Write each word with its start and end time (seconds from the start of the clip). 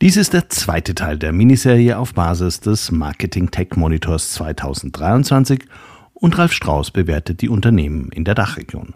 Dies 0.00 0.16
ist 0.16 0.32
der 0.32 0.48
zweite 0.48 0.94
Teil 0.94 1.18
der 1.18 1.32
Miniserie 1.32 1.98
auf 1.98 2.14
Basis 2.14 2.60
des 2.60 2.92
Marketing 2.92 3.50
Tech 3.50 3.70
Monitors 3.74 4.30
2023 4.34 5.64
und 6.14 6.38
Ralf 6.38 6.52
Strauß 6.52 6.92
bewertet 6.92 7.42
die 7.42 7.48
Unternehmen 7.48 8.12
in 8.12 8.24
der 8.24 8.36
Dachregion. 8.36 8.94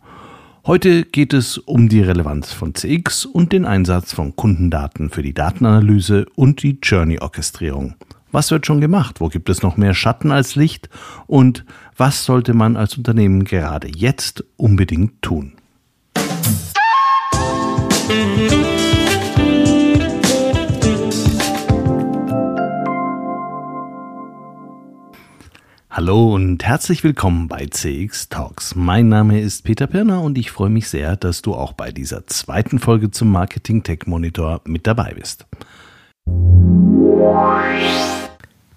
Heute 0.65 1.05
geht 1.05 1.35
es 1.35 1.59
um 1.59 1.89
die 1.89 2.03
Relevanz 2.03 2.53
von 2.53 2.77
CX 2.77 3.25
und 3.25 3.53
den 3.53 3.65
Einsatz 3.65 4.13
von 4.13 4.37
Kundendaten 4.37 5.11
für 5.11 5.25
die 5.25 5.35
Datenanalyse 5.35 6.27
und 6.37 6.63
die 6.63 6.79
Journey-Orchestrierung. 6.81 7.97
Was 8.31 8.53
wird 8.53 8.65
schon 8.65 8.81
gemacht? 8.81 9.21
Wo 9.21 9.29
gibt 9.29 9.49
es 9.49 9.61
noch 9.61 9.77
mehr 9.77 9.95
Schatten 9.95 10.31
als 10.31 10.55
Licht? 10.55 10.89
Und 11.27 11.65
was 11.97 12.25
sollte 12.25 12.55
man 12.55 12.77
als 12.77 12.97
Unternehmen 12.97 13.43
gerade 13.43 13.89
jetzt 13.89 14.45
unbedingt 14.57 15.21
tun? 15.21 15.55
Musik 18.07 18.82
Hallo 25.95 26.35
und 26.35 26.65
herzlich 26.65 27.05
willkommen 27.05 27.49
bei 27.49 27.67
CX 27.67 28.31
Talks. 28.31 28.75
Mein 28.75 29.11
Name 29.11 29.43
ist 29.43 29.63
Peter 29.63 29.87
Pirner 29.87 30.23
und 30.23 30.39
ich 30.39 30.51
freue 30.51 30.71
mich 30.71 30.89
sehr, 30.89 31.17
dass 31.17 31.43
du 31.43 31.53
auch 31.53 31.75
bei 31.75 31.93
dieser 31.93 32.27
zweiten 32.27 32.79
Folge 32.79 33.11
zum 33.11 33.31
Marketing 33.31 33.83
Tech 33.83 34.07
Monitor 34.07 34.63
mit 34.65 34.87
dabei 34.87 35.13
bist. 35.13 35.45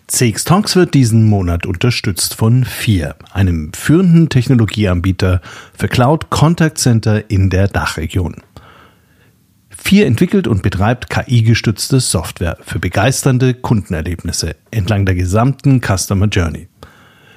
CX 0.07 0.43
Talks 0.43 0.75
wird 0.75 0.93
diesen 0.93 1.29
Monat 1.29 1.65
unterstützt 1.65 2.35
von 2.35 2.65
FIR, 2.65 3.15
einem 3.31 3.71
führenden 3.71 4.27
Technologieanbieter 4.27 5.39
für 5.73 5.87
Cloud 5.87 6.29
Contact 6.29 6.77
Center 6.77 7.29
in 7.29 7.49
der 7.49 7.69
Dachregion. 7.69 8.43
FIR 9.69 10.05
entwickelt 10.05 10.47
und 10.47 10.63
betreibt 10.63 11.09
KI-gestützte 11.09 12.01
Software 12.01 12.57
für 12.59 12.79
begeisternde 12.79 13.53
Kundenerlebnisse 13.53 14.57
entlang 14.69 15.05
der 15.05 15.15
gesamten 15.15 15.79
Customer 15.79 16.27
Journey. 16.27 16.67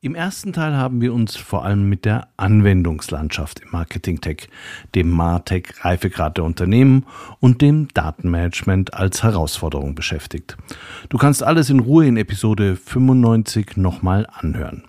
Im 0.00 0.14
ersten 0.14 0.52
Teil 0.52 0.76
haben 0.76 1.00
wir 1.00 1.12
uns 1.12 1.34
vor 1.34 1.64
allem 1.64 1.88
mit 1.88 2.04
der 2.04 2.28
Anwendungslandschaft 2.36 3.58
im 3.58 3.72
Marketing 3.72 4.20
Tech, 4.20 4.48
dem 4.94 5.10
Martech 5.10 5.84
Reifegrad 5.84 6.36
der 6.36 6.44
Unternehmen 6.44 7.04
und 7.40 7.62
dem 7.62 7.88
Datenmanagement 7.94 8.94
als 8.94 9.24
Herausforderung 9.24 9.96
beschäftigt. 9.96 10.56
Du 11.08 11.18
kannst 11.18 11.42
alles 11.42 11.68
in 11.68 11.80
Ruhe 11.80 12.06
in 12.06 12.16
Episode 12.16 12.76
95 12.76 13.76
nochmal 13.76 14.28
anhören. 14.32 14.84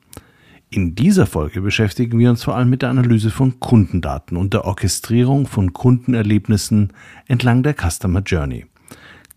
In 0.69 0.93
dieser 0.93 1.25
Folge 1.25 1.61
beschäftigen 1.61 2.19
wir 2.19 2.30
uns 2.30 2.43
vor 2.43 2.55
allem 2.55 2.69
mit 2.69 2.83
der 2.83 2.91
Analyse 2.91 3.31
von 3.31 3.59
Kundendaten 3.59 4.37
und 4.37 4.53
der 4.53 4.65
Orchestrierung 4.65 5.47
von 5.47 5.73
Kundenerlebnissen 5.73 6.93
entlang 7.25 7.63
der 7.63 7.73
Customer 7.73 8.21
Journey. 8.21 8.67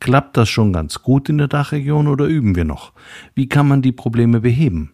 Klappt 0.01 0.37
das 0.37 0.51
schon 0.51 0.75
ganz 0.75 1.01
gut 1.01 1.31
in 1.31 1.39
der 1.39 1.49
Dachregion 1.49 2.09
oder 2.09 2.27
üben 2.27 2.57
wir 2.57 2.67
noch? 2.67 2.93
Wie 3.35 3.49
kann 3.49 3.69
man 3.69 3.81
die 3.81 3.93
Probleme 3.93 4.41
beheben? 4.41 4.91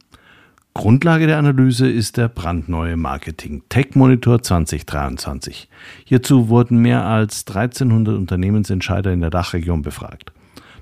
Grundlage 0.78 1.26
der 1.26 1.38
Analyse 1.38 1.90
ist 1.90 2.18
der 2.18 2.28
brandneue 2.28 2.96
Marketing 2.96 3.62
Tech 3.68 3.96
Monitor 3.96 4.44
2023. 4.44 5.68
Hierzu 6.04 6.48
wurden 6.48 6.78
mehr 6.78 7.04
als 7.04 7.44
1300 7.48 8.16
Unternehmensentscheider 8.16 9.12
in 9.12 9.20
der 9.20 9.30
Dachregion 9.30 9.82
befragt. 9.82 10.30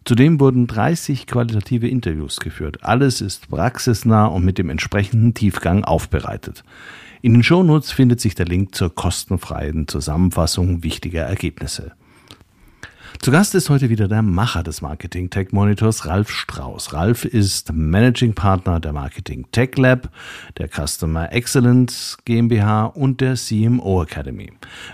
Zudem 0.04 0.38
wurden 0.38 0.66
30 0.66 1.26
qualitative 1.26 1.88
Interviews 1.88 2.40
geführt. 2.40 2.84
Alles 2.84 3.22
ist 3.22 3.48
praxisnah 3.48 4.26
und 4.26 4.44
mit 4.44 4.58
dem 4.58 4.68
entsprechenden 4.68 5.32
Tiefgang 5.32 5.82
aufbereitet. 5.82 6.62
In 7.22 7.32
den 7.32 7.42
Shownotes 7.42 7.90
findet 7.90 8.20
sich 8.20 8.34
der 8.34 8.44
Link 8.44 8.74
zur 8.74 8.94
kostenfreien 8.94 9.88
Zusammenfassung 9.88 10.82
wichtiger 10.82 11.22
Ergebnisse. 11.22 11.92
Zu 13.26 13.32
Gast 13.32 13.56
ist 13.56 13.70
heute 13.70 13.90
wieder 13.90 14.06
der 14.06 14.22
Macher 14.22 14.62
des 14.62 14.82
Marketing 14.82 15.30
Tech 15.30 15.48
Monitors, 15.50 16.06
Ralf 16.06 16.30
Strauß. 16.30 16.92
Ralf 16.92 17.24
ist 17.24 17.72
Managing 17.72 18.34
Partner 18.34 18.78
der 18.78 18.92
Marketing 18.92 19.46
Tech 19.50 19.76
Lab, 19.76 20.10
der 20.58 20.68
Customer 20.68 21.32
Excellence 21.32 22.18
GmbH 22.24 22.84
und 22.84 23.20
der 23.20 23.34
CMO 23.34 24.04
Academy. 24.04 24.52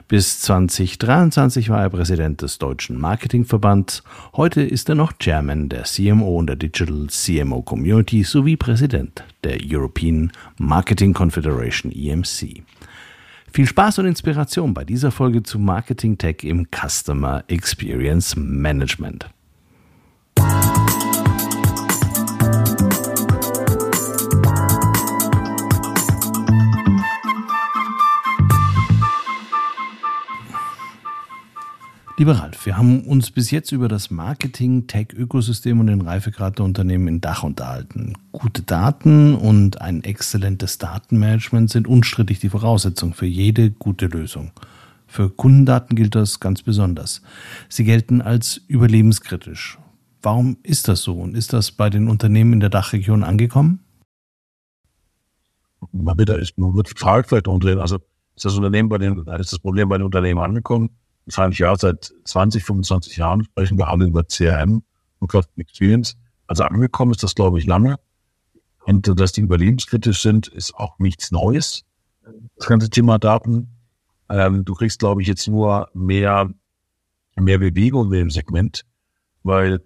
Bis 0.08 0.40
2023 0.40 1.68
war 1.68 1.82
er 1.82 1.90
Präsident 1.90 2.40
des 2.40 2.56
Deutschen 2.56 2.98
Marketingverbands. 2.98 4.02
Heute 4.34 4.62
ist 4.62 4.88
er 4.88 4.94
noch 4.94 5.12
Chairman 5.18 5.68
der 5.68 5.82
CMO 5.82 6.38
und 6.38 6.46
der 6.46 6.56
Digital 6.56 7.08
CMO 7.08 7.60
Community 7.60 8.24
sowie 8.24 8.56
Präsident 8.56 9.24
der 9.44 9.58
European 9.62 10.32
Marketing 10.56 11.12
Confederation 11.12 11.92
EMC. 11.92 12.62
Viel 13.54 13.66
Spaß 13.66 13.98
und 13.98 14.06
Inspiration 14.06 14.72
bei 14.72 14.82
dieser 14.82 15.10
Folge 15.10 15.42
zu 15.42 15.58
Marketing 15.58 16.16
Tech 16.16 16.36
im 16.42 16.68
Customer 16.70 17.44
Experience 17.48 18.34
Management. 18.34 19.28
Lieber 32.22 32.38
Ralf, 32.38 32.66
wir 32.66 32.76
haben 32.76 33.00
uns 33.00 33.32
bis 33.32 33.50
jetzt 33.50 33.72
über 33.72 33.88
das 33.88 34.12
Marketing, 34.12 34.86
Tech-Ökosystem 34.86 35.80
und 35.80 35.88
den 35.88 36.02
Reifegrad 36.02 36.58
der 36.58 36.64
Unternehmen 36.64 37.08
in 37.08 37.20
Dach 37.20 37.42
unterhalten. 37.42 38.12
Gute 38.30 38.62
Daten 38.62 39.34
und 39.34 39.80
ein 39.80 40.04
exzellentes 40.04 40.78
Datenmanagement 40.78 41.68
sind 41.70 41.88
unstrittig 41.88 42.38
die 42.38 42.48
Voraussetzung 42.48 43.14
für 43.14 43.26
jede 43.26 43.72
gute 43.72 44.06
Lösung. 44.06 44.52
Für 45.08 45.30
Kundendaten 45.30 45.96
gilt 45.96 46.14
das 46.14 46.38
ganz 46.38 46.62
besonders. 46.62 47.22
Sie 47.68 47.82
gelten 47.82 48.22
als 48.22 48.60
überlebenskritisch. 48.68 49.80
Warum 50.22 50.58
ist 50.62 50.86
das 50.86 51.02
so 51.02 51.18
und 51.18 51.36
ist 51.36 51.52
das 51.52 51.72
bei 51.72 51.90
den 51.90 52.06
Unternehmen 52.06 52.52
in 52.52 52.60
der 52.60 52.70
Dachregion 52.70 53.24
angekommen? 53.24 53.80
Bitte, 55.90 56.34
ist, 56.34 56.56
man 56.56 56.72
wird 56.76 56.96
Frage 56.96 57.26
vielleicht 57.26 57.48
umdrehen. 57.48 57.80
Also 57.80 57.96
ist 58.36 58.44
das 58.44 58.54
Unternehmen 58.54 58.88
bei 58.88 58.98
den, 58.98 59.18
ist 59.40 59.52
das 59.52 59.58
Problem 59.58 59.88
bei 59.88 59.98
den 59.98 60.04
Unternehmen 60.04 60.38
angekommen? 60.38 60.90
Wahrscheinlich 61.26 61.58
ja 61.58 61.74
seit 61.76 62.12
20, 62.24 62.64
25 62.64 63.16
Jahren 63.16 63.44
sprechen 63.44 63.78
wir 63.78 63.88
alle 63.88 64.06
über 64.06 64.24
CRM 64.24 64.82
und 65.18 65.30
Customer 65.30 65.58
Experience. 65.58 66.16
Also 66.46 66.64
angekommen 66.64 67.12
ist 67.12 67.22
das, 67.22 67.34
glaube 67.34 67.58
ich, 67.58 67.66
lange. 67.66 67.96
Und 68.84 69.08
dass 69.18 69.32
die 69.32 69.42
überlebenskritisch 69.42 70.22
sind, 70.22 70.48
ist 70.48 70.74
auch 70.74 70.98
nichts 70.98 71.30
Neues. 71.30 71.84
Das 72.56 72.66
ganze 72.66 72.90
Thema 72.90 73.18
Daten. 73.18 73.68
Ähm, 74.28 74.64
du 74.64 74.74
kriegst, 74.74 74.98
glaube 74.98 75.22
ich, 75.22 75.28
jetzt 75.28 75.46
nur 75.46 75.88
mehr, 75.94 76.50
mehr 77.36 77.58
Bewegung 77.58 78.06
in 78.06 78.12
dem 78.12 78.30
Segment, 78.30 78.84
weil 79.42 79.80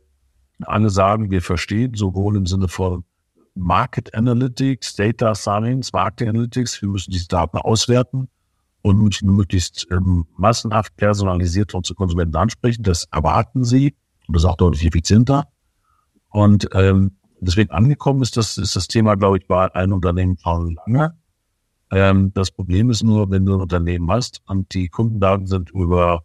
alle 0.63 0.89
sagen, 0.89 1.31
wir 1.31 1.43
verstehen 1.43 1.95
sowohl 1.95 2.37
im 2.37 2.47
Sinne 2.47 2.69
von 2.69 3.05
Market 3.55 4.15
Analytics, 4.15 4.97
Data 4.97 5.35
Science, 5.35 5.93
Market 5.93 6.29
Analytics, 6.29 6.81
wir 6.81 6.89
müssen 6.89 7.11
diese 7.11 7.29
Daten 7.29 7.59
auswerten 7.59 8.29
und 8.87 9.21
möglichst 9.23 9.89
ähm, 9.91 10.27
massenhaft 10.37 10.97
personalisiert 10.97 11.75
unsere 11.75 11.97
Konsumenten 11.97 12.37
ansprechen. 12.37 12.85
Das 12.85 13.09
erwarten 13.11 13.65
sie 13.65 13.97
und 14.29 14.37
das 14.37 14.45
ist 14.45 14.49
auch 14.49 14.57
deutlich 14.57 14.87
effizienter. 14.87 15.49
Und 16.31 16.69
ähm, 16.73 17.17
deswegen 17.41 17.73
angekommen 17.73 18.23
ist 18.23 18.37
das, 18.37 18.57
ist 18.59 18.77
das 18.77 18.87
Thema, 18.87 19.17
glaube 19.17 19.39
ich, 19.39 19.49
bei 19.49 19.67
allen 19.67 19.93
Unternehmen 19.93 20.39
schon 20.39 20.77
lange. 20.87 21.19
Ähm, 21.91 22.33
das 22.33 22.53
Problem 22.53 22.91
ist 22.91 23.03
nur, 23.03 23.29
wenn 23.29 23.45
du 23.45 23.55
ein 23.55 23.61
Unternehmen 23.61 24.09
hast 24.09 24.41
und 24.47 24.73
die 24.73 24.89
Kundendaten 24.89 25.49
sind 25.49 25.71
über 25.71 26.23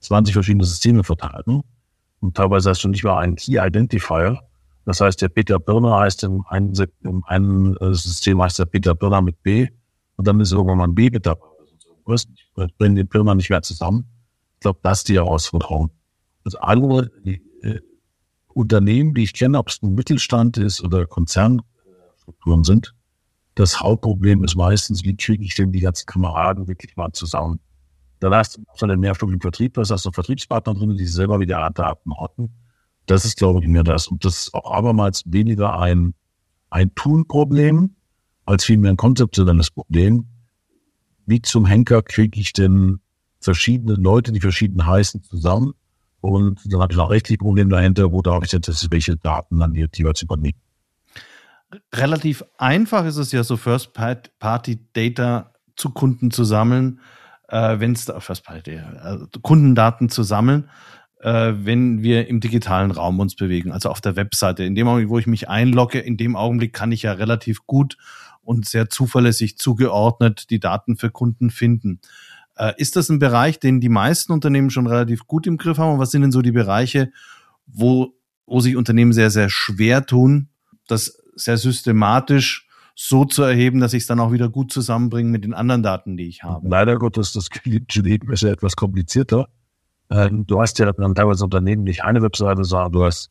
20 0.00 0.34
verschiedene 0.34 0.64
Systeme 0.64 1.04
verteilt. 1.04 1.46
Und 1.46 2.36
teilweise 2.36 2.70
hast 2.70 2.82
du 2.82 2.88
nicht 2.88 3.04
mal 3.04 3.18
einen 3.18 3.36
Key 3.36 3.56
Identifier. 3.56 4.40
Das 4.84 5.00
heißt, 5.00 5.22
der 5.22 5.28
Peter 5.28 5.60
Birner 5.60 6.00
heißt 6.00 6.24
im 6.24 6.44
einen, 6.48 6.72
im 7.04 7.22
einen 7.26 7.76
äh, 7.76 7.94
System 7.94 8.42
heißt 8.42 8.58
der 8.58 8.64
Peter 8.64 8.96
Birner 8.96 9.22
mit 9.22 9.40
B 9.44 9.68
und 10.16 10.26
dann 10.26 10.40
ist 10.40 10.50
irgendwann 10.50 10.78
mal 10.78 10.88
ein 10.88 10.94
B 10.96 11.08
mit 11.08 11.24
dabei 11.24 11.49
wirst, 12.10 12.28
bringen 12.78 12.96
die 12.96 13.06
Firma 13.10 13.34
nicht 13.34 13.50
mehr 13.50 13.62
zusammen. 13.62 14.06
Ich 14.54 14.60
glaube, 14.60 14.80
das 14.82 14.98
ist 14.98 15.08
die 15.08 15.14
Herausforderung. 15.14 15.90
Also 16.44 16.58
andere 16.58 17.10
die, 17.24 17.42
äh, 17.62 17.80
Unternehmen, 18.48 19.14
die 19.14 19.22
ich 19.22 19.32
kenne, 19.32 19.58
ob 19.58 19.68
es 19.68 19.82
ein 19.82 19.94
Mittelstand 19.94 20.58
ist 20.58 20.82
oder 20.82 21.06
Konzernstrukturen 21.06 22.64
sind, 22.64 22.94
das 23.54 23.80
Hauptproblem 23.80 24.44
ist 24.44 24.56
meistens, 24.56 25.04
wie 25.04 25.16
kriege 25.16 25.44
ich 25.44 25.54
denn 25.54 25.72
die 25.72 25.80
ganzen 25.80 26.06
Kameraden 26.06 26.68
wirklich 26.68 26.96
mal 26.96 27.12
zusammen? 27.12 27.60
Dann 28.20 28.34
hast 28.34 28.56
du 28.56 28.64
schon 28.74 28.88
den 28.88 29.00
mehrstufigen 29.00 29.40
Vertrieb, 29.40 29.74
da 29.74 29.82
hast 29.82 30.04
du 30.04 30.10
Vertriebspartner 30.10 30.74
drin, 30.74 30.96
die 30.96 31.06
selber 31.06 31.40
wieder 31.40 31.70
Daten 31.70 32.18
hatten. 32.18 32.54
Das 33.06 33.24
ist, 33.24 33.38
glaube 33.38 33.60
ich, 33.60 33.68
mir 33.68 33.82
das. 33.82 34.08
Und 34.08 34.24
das 34.24 34.38
ist 34.38 34.54
auch 34.54 34.70
abermals 34.70 35.22
weniger 35.26 35.78
ein, 35.78 36.14
ein 36.68 36.94
Tun-Problem 36.94 37.96
als 38.44 38.64
vielmehr 38.64 38.92
ein 38.92 38.96
konzeptionelles 38.96 39.70
Problem. 39.70 40.26
Wie 41.30 41.40
zum 41.40 41.64
Henker 41.64 42.02
kriege 42.02 42.40
ich 42.40 42.52
denn 42.52 42.98
verschiedene 43.40 43.94
Leute, 43.94 44.32
die 44.32 44.40
verschieden 44.40 44.84
heißen, 44.84 45.22
zusammen? 45.22 45.74
Und 46.20 46.58
dann 46.64 46.80
habe 46.82 46.92
ich 46.92 46.96
noch 46.96 47.08
rechtlich 47.08 47.38
Problem 47.38 47.70
dahinter, 47.70 48.10
wo 48.10 48.20
darf 48.20 48.42
ich 48.44 48.50
jetzt 48.50 48.90
welche 48.90 49.16
Daten 49.16 49.60
dann 49.60 49.72
jeweils 49.72 50.22
übernehmen? 50.22 50.58
Relativ 51.94 52.42
einfach 52.58 53.04
ist 53.06 53.16
es 53.16 53.30
ja 53.30 53.44
so 53.44 53.56
First-Party-Data 53.56 55.52
zu 55.76 55.90
Kunden 55.90 56.32
zu 56.32 56.42
sammeln, 56.42 56.98
äh, 57.48 57.78
wenn 57.78 57.92
es 57.92 58.12
First-Party, 58.18 58.72
äh, 58.72 59.18
Kundendaten 59.40 60.08
zu 60.08 60.24
sammeln, 60.24 60.68
äh, 61.20 61.52
wenn 61.54 62.02
wir 62.02 62.26
im 62.26 62.40
digitalen 62.40 62.90
Raum 62.90 63.20
uns 63.20 63.36
bewegen, 63.36 63.70
also 63.70 63.88
auf 63.88 64.00
der 64.00 64.16
Webseite. 64.16 64.64
In 64.64 64.74
dem 64.74 64.88
Augenblick, 64.88 65.10
wo 65.10 65.18
ich 65.20 65.28
mich 65.28 65.48
einlogge, 65.48 66.00
in 66.00 66.16
dem 66.16 66.34
Augenblick 66.34 66.72
kann 66.72 66.90
ich 66.90 67.02
ja 67.02 67.12
relativ 67.12 67.68
gut 67.68 67.96
und 68.42 68.66
sehr 68.66 68.88
zuverlässig 68.88 69.58
zugeordnet 69.58 70.50
die 70.50 70.60
Daten 70.60 70.96
für 70.96 71.10
Kunden 71.10 71.50
finden. 71.50 72.00
Äh, 72.56 72.74
ist 72.76 72.96
das 72.96 73.08
ein 73.08 73.18
Bereich, 73.18 73.58
den 73.58 73.80
die 73.80 73.88
meisten 73.88 74.32
Unternehmen 74.32 74.70
schon 74.70 74.86
relativ 74.86 75.26
gut 75.26 75.46
im 75.46 75.56
Griff 75.56 75.78
haben? 75.78 75.94
Und 75.94 75.98
was 75.98 76.10
sind 76.10 76.22
denn 76.22 76.32
so 76.32 76.42
die 76.42 76.52
Bereiche, 76.52 77.10
wo, 77.66 78.14
wo 78.46 78.60
sich 78.60 78.76
Unternehmen 78.76 79.12
sehr, 79.12 79.30
sehr 79.30 79.48
schwer 79.48 80.04
tun, 80.04 80.48
das 80.86 81.22
sehr 81.34 81.56
systematisch 81.56 82.66
so 82.94 83.24
zu 83.24 83.42
erheben, 83.42 83.80
dass 83.80 83.94
ich 83.94 84.02
es 84.02 84.06
dann 84.06 84.20
auch 84.20 84.30
wieder 84.32 84.50
gut 84.50 84.72
zusammenbringe 84.72 85.30
mit 85.30 85.44
den 85.44 85.54
anderen 85.54 85.82
Daten, 85.82 86.18
die 86.18 86.26
ich 86.26 86.42
habe? 86.42 86.68
Leider 86.68 86.98
Gottes, 86.98 87.32
das 87.32 87.48
Leben 87.64 88.30
ist 88.30 88.42
ja 88.42 88.50
etwas 88.50 88.76
komplizierter. 88.76 89.48
Ähm, 90.10 90.46
du 90.46 90.60
hast 90.60 90.78
ja 90.78 90.92
dann 90.92 91.14
teilweise 91.14 91.44
Unternehmen 91.44 91.84
nicht 91.84 92.04
eine 92.04 92.20
Webseite, 92.20 92.64
sondern 92.64 92.92
du 92.92 93.04
hast 93.04 93.30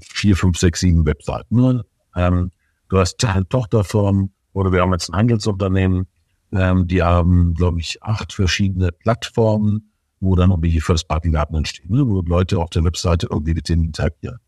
vier, 0.00 0.36
fünf, 0.36 0.56
sechs, 0.56 0.80
sieben 0.80 1.04
Webseiten. 1.04 1.82
Ähm, 2.16 2.52
du 2.88 2.98
hast 2.98 3.18
Tochterfirmen, 3.18 4.32
oder 4.52 4.72
wir 4.72 4.82
haben 4.82 4.92
jetzt 4.92 5.10
ein 5.10 5.16
Handelsunternehmen, 5.16 6.06
ähm, 6.52 6.86
die 6.86 7.02
haben, 7.02 7.54
glaube 7.54 7.80
ich, 7.80 8.02
acht 8.02 8.32
verschiedene 8.32 8.92
Plattformen, 8.92 9.92
wo 10.20 10.36
dann 10.36 10.50
irgendwelche 10.50 10.80
First-Party-Daten 10.80 11.54
entstehen, 11.54 11.90
ne? 11.90 12.06
wo 12.06 12.20
Leute 12.20 12.58
auf 12.58 12.70
der 12.70 12.84
Webseite 12.84 13.28
irgendwie 13.30 13.54
mit 13.54 13.68
denen 13.68 13.84
interagieren. 13.84 14.38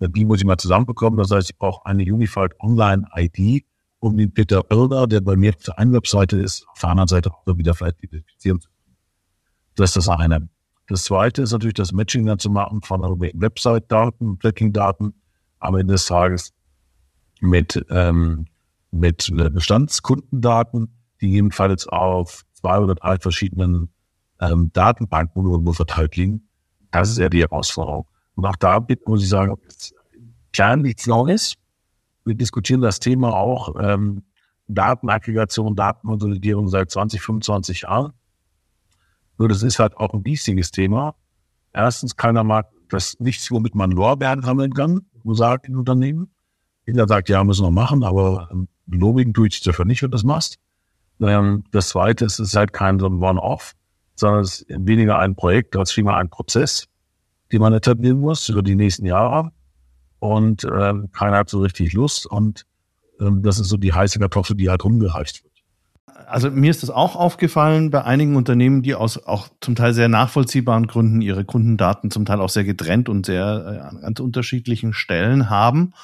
Die 0.00 0.24
muss 0.24 0.38
ich 0.38 0.44
mal 0.44 0.58
zusammenbekommen. 0.58 1.18
Das 1.18 1.30
heißt, 1.30 1.50
ich 1.50 1.58
brauche 1.58 1.84
eine 1.86 2.02
Unified 2.02 2.52
Online-ID, 2.60 3.64
um 4.00 4.16
den 4.16 4.32
Peter 4.32 4.62
Bilder, 4.62 5.06
der 5.06 5.20
bei 5.20 5.34
mir 5.34 5.52
für 5.58 5.76
eine 5.76 5.92
Webseite 5.92 6.38
ist, 6.38 6.66
auf 6.68 6.78
der 6.80 6.90
anderen 6.90 7.08
Seite 7.08 7.32
auch 7.32 7.42
wieder 7.46 7.74
vielleicht 7.74 8.02
identifizieren 8.02 8.60
zu 8.60 8.68
können. 8.68 8.96
Das 9.74 9.90
ist 9.90 9.96
das 9.96 10.08
eine. 10.08 10.48
Das 10.88 11.04
zweite 11.04 11.42
ist 11.42 11.52
natürlich 11.52 11.74
das 11.74 11.92
Matching 11.92 12.26
dann 12.26 12.38
zu 12.38 12.50
machen 12.50 12.82
von 12.82 13.02
Website-Daten, 13.02 14.38
Tracking-Daten, 14.38 15.14
aber 15.58 15.80
in 15.80 15.88
des 15.88 16.06
Tages 16.06 16.52
mit 17.40 17.84
ähm, 17.90 18.46
mit 18.90 19.28
äh, 19.30 19.50
Bestandskundendaten, 19.50 20.94
die 21.20 21.30
jedenfalls 21.30 21.86
auf 21.86 22.44
zwei 22.54 22.78
oder 22.78 22.94
drei 22.94 23.18
verschiedenen 23.18 23.90
ähm, 24.40 24.70
Datenbanken 24.72 25.44
irgendwo 25.44 25.72
verteilt 25.72 26.16
liegen. 26.16 26.48
Das 26.90 27.10
ist 27.10 27.18
eher 27.18 27.30
die 27.30 27.42
Herausforderung. 27.42 28.06
Und 28.34 28.46
auch 28.46 28.56
da 28.56 28.84
muss 29.06 29.22
ich 29.22 29.28
sagen, 29.28 29.56
klar 30.52 30.76
nichts 30.76 31.06
Neues. 31.06 31.54
Wir 32.24 32.34
diskutieren 32.34 32.80
das 32.80 33.00
Thema 33.00 33.34
auch 33.34 33.74
ähm, 33.80 34.22
Datenaggregation, 34.68 35.74
Datenkonsolidierung 35.74 36.68
seit 36.68 36.90
20, 36.90 37.20
25 37.20 37.82
Jahren. 37.82 38.12
Nur 39.38 39.48
das 39.48 39.62
ist 39.62 39.78
halt 39.78 39.96
auch 39.96 40.12
ein 40.14 40.22
riesiges 40.22 40.70
Thema. 40.70 41.14
Erstens, 41.72 42.16
keiner 42.16 42.44
mag 42.44 42.68
das 42.88 43.18
nichts, 43.20 43.50
womit 43.50 43.74
man 43.74 43.90
Lorbeeren 43.90 44.42
sammeln 44.42 44.72
kann, 44.72 45.06
wo 45.22 45.34
sagt 45.34 45.68
ein 45.68 45.76
Unternehmen. 45.76 46.32
Jeder 46.86 47.06
sagt, 47.06 47.28
ja, 47.28 47.44
müssen 47.44 47.64
wir 47.64 47.70
machen, 47.70 48.02
aber 48.02 48.48
ähm, 48.50 48.68
lobigen 48.90 49.34
tue 49.34 49.48
ich 49.48 49.54
dich 49.54 49.62
dafür 49.62 49.84
nicht, 49.84 50.02
wenn 50.02 50.10
du 50.10 50.16
das 50.16 50.24
machst. 50.24 50.58
Ähm, 51.20 51.64
das 51.72 51.90
zweite 51.90 52.24
ist, 52.24 52.38
es 52.38 52.48
ist 52.48 52.56
halt 52.56 52.72
kein 52.72 52.98
so 52.98 53.06
ein 53.06 53.22
One-Off, 53.22 53.74
sondern 54.14 54.40
es 54.42 54.62
ist 54.62 54.66
weniger 54.68 55.18
ein 55.18 55.34
Projekt 55.34 55.76
als 55.76 55.92
vielmehr 55.92 56.16
ein 56.16 56.30
Prozess, 56.30 56.86
den 57.52 57.60
man 57.60 57.72
etablieren 57.72 58.20
muss 58.20 58.48
über 58.48 58.62
die 58.62 58.76
nächsten 58.76 59.06
Jahre. 59.06 59.50
Und 60.20 60.64
ähm, 60.64 61.10
keiner 61.12 61.38
hat 61.38 61.48
so 61.48 61.60
richtig 61.60 61.92
Lust. 61.92 62.26
Und 62.26 62.66
ähm, 63.20 63.42
das 63.42 63.58
ist 63.58 63.68
so 63.68 63.76
die 63.76 63.92
heiße 63.92 64.18
Kartoffel, 64.18 64.56
die 64.56 64.68
halt 64.68 64.84
rumgereicht 64.84 65.44
wird. 65.44 65.48
Also 66.26 66.50
mir 66.50 66.70
ist 66.70 66.82
das 66.82 66.90
auch 66.90 67.14
aufgefallen 67.14 67.90
bei 67.90 68.04
einigen 68.04 68.36
Unternehmen, 68.36 68.82
die 68.82 68.94
aus 68.94 69.24
auch 69.24 69.48
zum 69.60 69.76
Teil 69.76 69.94
sehr 69.94 70.08
nachvollziehbaren 70.08 70.86
Gründen 70.86 71.22
ihre 71.22 71.44
Kundendaten 71.44 72.10
zum 72.10 72.24
Teil 72.24 72.40
auch 72.40 72.50
sehr 72.50 72.64
getrennt 72.64 73.08
und 73.08 73.24
sehr 73.24 73.44
äh, 73.44 73.86
an 73.86 74.00
ganz 74.00 74.20
unterschiedlichen 74.20 74.92
Stellen 74.92 75.48
haben 75.48 75.94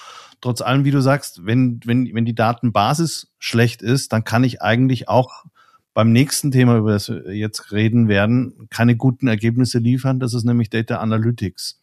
trotz 0.44 0.60
allem, 0.60 0.84
wie 0.84 0.90
du 0.90 1.00
sagst, 1.00 1.46
wenn, 1.46 1.80
wenn, 1.86 2.14
wenn 2.14 2.26
die 2.26 2.34
Datenbasis 2.34 3.32
schlecht 3.38 3.80
ist, 3.80 4.12
dann 4.12 4.24
kann 4.24 4.44
ich 4.44 4.60
eigentlich 4.60 5.08
auch 5.08 5.46
beim 5.94 6.12
nächsten 6.12 6.50
Thema, 6.50 6.76
über 6.76 6.92
das 6.92 7.08
wir 7.08 7.34
jetzt 7.34 7.72
reden 7.72 8.08
werden, 8.08 8.68
keine 8.68 8.94
guten 8.94 9.26
Ergebnisse 9.26 9.78
liefern. 9.78 10.20
Das 10.20 10.34
ist 10.34 10.44
nämlich 10.44 10.68
Data 10.68 10.98
Analytics. 10.98 11.80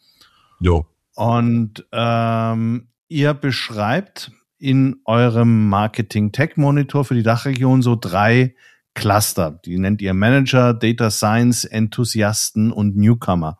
Jo. 0.59 0.85
Und 1.15 1.87
ähm, 1.91 2.89
ihr 3.07 3.33
beschreibt 3.33 4.31
in 4.59 4.97
eurem 5.05 5.67
Marketing 5.67 6.31
Tech 6.31 6.55
Monitor 6.55 7.03
für 7.03 7.15
die 7.15 7.23
Dachregion 7.23 7.81
so 7.81 7.97
drei 7.99 8.53
Cluster. 8.93 9.59
Die 9.65 9.79
nennt 9.79 10.03
ihr 10.03 10.13
Manager, 10.13 10.75
Data 10.75 11.09
Science, 11.09 11.65
Enthusiasten 11.65 12.71
und 12.71 12.95
Newcomer. 12.95 13.57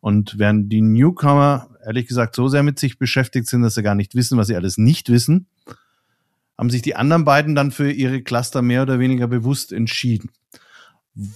Und 0.00 0.38
während 0.38 0.72
die 0.72 0.82
Newcomer 0.82 1.68
ehrlich 1.84 2.06
gesagt 2.06 2.34
so 2.34 2.48
sehr 2.48 2.62
mit 2.62 2.78
sich 2.78 2.98
beschäftigt 2.98 3.48
sind, 3.48 3.62
dass 3.62 3.74
sie 3.74 3.82
gar 3.82 3.94
nicht 3.94 4.14
wissen, 4.14 4.38
was 4.38 4.48
sie 4.48 4.56
alles 4.56 4.78
nicht 4.78 5.10
wissen, 5.10 5.46
haben 6.56 6.70
sich 6.70 6.82
die 6.82 6.96
anderen 6.96 7.24
beiden 7.24 7.54
dann 7.54 7.70
für 7.70 7.90
ihre 7.90 8.22
Cluster 8.22 8.62
mehr 8.62 8.82
oder 8.82 8.98
weniger 8.98 9.28
bewusst 9.28 9.72
entschieden. 9.72 10.30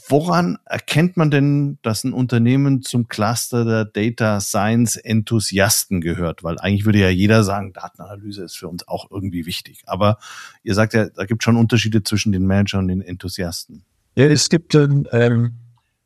Woran 0.08 0.58
erkennt 0.64 1.16
man 1.16 1.32
denn, 1.32 1.78
dass 1.82 2.04
ein 2.04 2.12
Unternehmen 2.12 2.82
zum 2.82 3.08
Cluster 3.08 3.64
der 3.64 3.84
Data 3.84 4.40
Science 4.40 4.94
Enthusiasten 4.94 6.00
gehört? 6.00 6.44
Weil 6.44 6.58
eigentlich 6.60 6.84
würde 6.84 7.00
ja 7.00 7.08
jeder 7.08 7.42
sagen, 7.42 7.72
Datenanalyse 7.72 8.44
ist 8.44 8.56
für 8.56 8.68
uns 8.68 8.86
auch 8.86 9.10
irgendwie 9.10 9.44
wichtig. 9.44 9.82
Aber 9.86 10.18
ihr 10.62 10.74
sagt 10.74 10.94
ja, 10.94 11.08
da 11.08 11.24
gibt 11.24 11.42
es 11.42 11.44
schon 11.44 11.56
Unterschiede 11.56 12.04
zwischen 12.04 12.30
den 12.30 12.46
Managern 12.46 12.82
und 12.82 12.88
den 12.88 13.00
Enthusiasten. 13.00 13.84
Ja, 14.14 14.26
es 14.26 14.50
gibt, 14.50 14.74
ähm, 14.76 15.54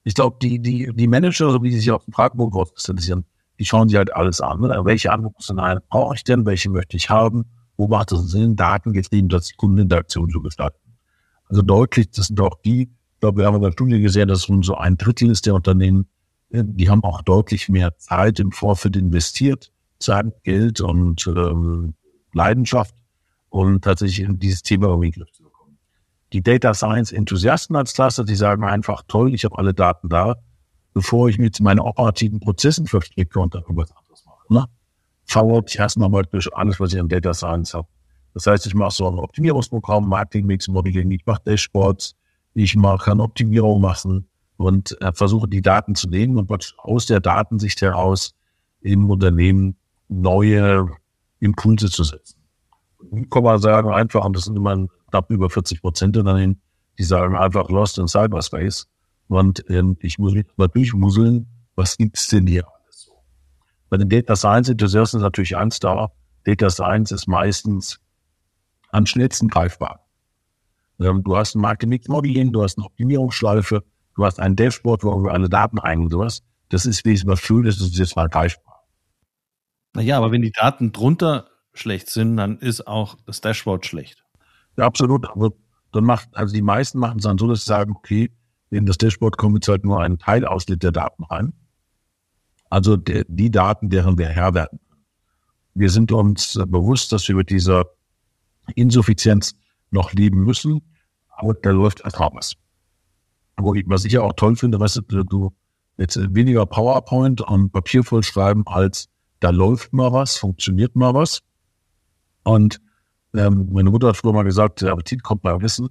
ich 0.06 0.14
glaube, 0.14 0.36
die, 0.40 0.60
die, 0.60 0.92
die 0.94 1.08
Manager, 1.08 1.60
wie 1.64 1.72
sie 1.72 1.80
sich 1.80 1.90
auf 1.90 2.04
dem 2.04 2.12
Fragebogen 2.12 2.64
kristallisieren, 2.72 3.24
die 3.58 3.64
schauen 3.64 3.88
sich 3.88 3.98
halt 3.98 4.14
alles 4.14 4.40
an. 4.40 4.60
Ne? 4.60 4.80
Welche 4.84 5.10
Anrufszenarien 5.10 5.80
brauche 5.90 6.14
ich 6.14 6.22
denn? 6.22 6.46
Welche 6.46 6.70
möchte 6.70 6.96
ich 6.96 7.10
haben? 7.10 7.46
Wo 7.76 7.88
macht 7.88 8.12
es 8.12 8.30
Sinn, 8.30 8.54
Daten 8.54 8.92
getrieben, 8.92 9.28
dass 9.28 9.48
die 9.48 9.56
Kundeninteraktion 9.56 10.30
zu 10.30 10.40
gestalten? 10.40 10.78
Also 11.48 11.60
deutlich, 11.60 12.08
das 12.12 12.28
sind 12.28 12.40
auch 12.40 12.54
die, 12.64 12.82
ich 12.82 13.20
glaube, 13.20 13.40
wir 13.40 13.46
haben 13.46 13.56
in 13.56 13.62
der 13.62 13.72
Studie 13.72 14.00
gesehen, 14.00 14.28
dass 14.28 14.48
es 14.48 14.64
so 14.64 14.76
ein 14.76 14.96
Drittel 14.96 15.28
ist 15.28 15.44
der 15.44 15.56
Unternehmen, 15.56 16.06
äh, 16.50 16.62
die 16.64 16.88
haben 16.88 17.02
auch 17.02 17.22
deutlich 17.22 17.68
mehr 17.68 17.98
Zeit 17.98 18.38
im 18.38 18.52
Vorfeld 18.52 18.94
investiert, 18.94 19.72
Zeit, 19.98 20.26
Geld 20.44 20.80
und 20.80 21.26
ähm, 21.26 21.94
Leidenschaft, 22.32 22.94
um 23.48 23.80
tatsächlich 23.80 24.28
in 24.28 24.38
dieses 24.38 24.62
Thema 24.62 24.86
irgendwie 24.86 25.10
zu. 25.32 25.45
Die 26.36 26.42
Data 26.42 26.74
Science 26.74 27.12
Enthusiasten 27.12 27.76
als 27.76 27.94
Cluster, 27.94 28.22
die 28.22 28.34
sagen 28.34 28.62
einfach, 28.62 29.02
toll, 29.08 29.32
ich 29.32 29.46
habe 29.46 29.56
alle 29.56 29.72
Daten 29.72 30.10
da, 30.10 30.36
bevor 30.92 31.30
ich 31.30 31.38
mit 31.38 31.58
meinen 31.60 31.80
operativen 31.80 32.40
Prozessen 32.40 32.86
verstricke 32.86 33.40
und 33.40 33.54
dann 33.54 33.62
irgendwas 33.62 33.90
anderes 33.96 34.22
mache. 34.26 34.52
Ne? 34.52 34.66
Verwort 35.24 35.70
ich 35.70 35.78
erstmal 35.78 36.10
mal 36.10 36.24
durch 36.24 36.54
alles, 36.54 36.78
was 36.78 36.92
ich 36.92 37.00
an 37.00 37.08
Data 37.08 37.32
Science 37.32 37.72
habe. 37.72 37.88
Das 38.34 38.46
heißt, 38.46 38.66
ich 38.66 38.74
mache 38.74 38.90
so 38.90 39.08
ein 39.08 39.18
Optimierungsprogramm, 39.18 40.10
Marketing 40.10 40.44
Mix 40.44 40.68
Modeling, 40.68 41.10
ich 41.10 41.24
mache 41.24 41.40
Dashboards, 41.46 42.14
ich 42.52 42.76
mache 42.76 43.06
kann 43.06 43.20
Optimierung 43.22 43.80
machen 43.80 44.28
und 44.58 45.00
äh, 45.00 45.12
versuche 45.14 45.48
die 45.48 45.62
Daten 45.62 45.94
zu 45.94 46.06
nehmen 46.06 46.36
und 46.36 46.74
aus 46.76 47.06
der 47.06 47.20
Datensicht 47.20 47.80
heraus 47.80 48.34
im 48.82 49.08
Unternehmen 49.08 49.74
neue 50.08 50.86
Impulse 51.40 51.88
zu 51.88 52.04
setzen. 52.04 52.42
Ich 53.10 53.30
kann 53.30 53.42
man 53.42 53.58
sagen, 53.58 53.88
einfach, 53.88 54.22
und 54.26 54.36
das 54.36 54.44
sind 54.44 54.56
immer 54.56 54.86
knapp 55.16 55.30
über 55.30 55.48
40 55.48 55.80
Prozent 55.80 56.16
Unternehmen, 56.16 56.60
die 56.98 57.04
sagen 57.04 57.36
einfach 57.36 57.70
Lost 57.70 57.98
in 57.98 58.08
Cyberspace. 58.08 58.86
Und 59.28 59.64
ähm, 59.70 59.96
ich 60.00 60.18
muss 60.18 60.34
mich 60.34 60.46
mal 60.56 60.68
durchmuseln, 60.68 61.46
was 61.74 61.96
gibt's 61.96 62.28
denn 62.28 62.46
hier 62.46 62.66
alles 62.66 63.02
so? 63.06 63.12
Bei 63.88 63.96
den 63.96 64.08
Data 64.08 64.36
Science 64.36 64.68
Enthusiasten 64.68 65.20
ist 65.20 65.24
natürlich 65.24 65.56
eins 65.56 65.80
da. 65.80 66.12
Data 66.44 66.70
Science 66.70 67.10
ist 67.12 67.26
meistens 67.26 67.98
am 68.90 69.06
schnellsten 69.06 69.48
greifbar. 69.48 70.06
Ähm, 71.00 71.24
du 71.24 71.36
hast 71.36 71.54
ein 71.54 71.60
Market 71.60 71.88
Mix 71.88 72.08
Modeling, 72.08 72.52
du 72.52 72.62
hast 72.62 72.78
eine 72.78 72.86
Optimierungsschleife, 72.86 73.82
du 74.14 74.24
hast 74.24 74.38
ein 74.38 74.54
Dashboard, 74.54 75.02
wo 75.02 75.22
du 75.22 75.28
alle 75.28 75.48
Daten 75.48 75.78
ein 75.78 76.00
und 76.00 76.10
sowas. 76.10 76.42
Das 76.68 76.86
ist 76.86 77.04
wesentlich 77.04 77.40
schön, 77.40 77.64
das 77.64 77.80
ist 77.80 77.98
jetzt 77.98 78.16
mal 78.16 78.28
greifbar. 78.28 78.84
Naja, 79.94 80.18
aber 80.18 80.30
wenn 80.30 80.42
die 80.42 80.52
Daten 80.52 80.92
drunter 80.92 81.48
schlecht 81.72 82.10
sind, 82.10 82.36
dann 82.36 82.58
ist 82.58 82.86
auch 82.86 83.16
das 83.26 83.40
Dashboard 83.40 83.86
schlecht. 83.86 84.25
Ja, 84.76 84.84
absolut. 84.84 85.28
Aber 85.28 85.52
dann 85.92 86.04
macht, 86.04 86.28
also 86.32 86.54
die 86.54 86.62
meisten 86.62 86.98
machen 86.98 87.18
es 87.18 87.24
dann 87.24 87.38
so, 87.38 87.46
dass 87.48 87.60
sie 87.60 87.66
sagen, 87.66 87.92
okay, 87.96 88.30
in 88.70 88.86
das 88.86 88.98
Dashboard 88.98 89.36
kommt 89.36 89.56
jetzt 89.56 89.68
halt 89.68 89.84
nur 89.84 90.00
ein 90.00 90.18
Teilausschnitt 90.18 90.82
der 90.82 90.92
Daten 90.92 91.24
rein. 91.24 91.52
Also 92.68 92.96
der, 92.96 93.24
die 93.28 93.50
Daten, 93.50 93.90
deren 93.90 94.18
wir 94.18 94.28
Herr 94.28 94.54
werden. 94.54 94.80
Wir 95.74 95.90
sind 95.90 96.10
uns 96.10 96.58
bewusst, 96.66 97.12
dass 97.12 97.28
wir 97.28 97.36
mit 97.36 97.50
dieser 97.50 97.84
Insuffizienz 98.74 99.54
noch 99.90 100.12
leben 100.12 100.42
müssen, 100.42 100.80
aber 101.28 101.54
da 101.54 101.70
läuft 101.70 102.00
erst 102.00 102.18
was. 102.18 102.54
Was 103.56 104.04
ich 104.04 104.12
ja 104.12 104.22
auch 104.22 104.32
toll 104.34 104.56
finde, 104.56 104.80
weißt 104.80 105.02
du, 105.08 105.24
du 105.24 105.52
jetzt 105.96 106.18
weniger 106.34 106.66
PowerPoint 106.66 107.40
und 107.40 107.72
Papier 107.72 108.04
vollschreiben, 108.04 108.66
als 108.66 109.08
da 109.40 109.50
läuft 109.50 109.92
mal 109.92 110.12
was, 110.12 110.36
funktioniert 110.36 110.96
mal 110.96 111.14
was. 111.14 111.40
Und 112.42 112.80
ähm, 113.36 113.68
meine 113.72 113.90
Mutter 113.90 114.08
hat 114.08 114.16
früher 114.16 114.32
mal 114.32 114.42
gesagt, 114.42 114.82
der 114.82 114.92
Appetit 114.92 115.22
kommt 115.22 115.42
beim 115.42 115.60
Wissen. 115.60 115.88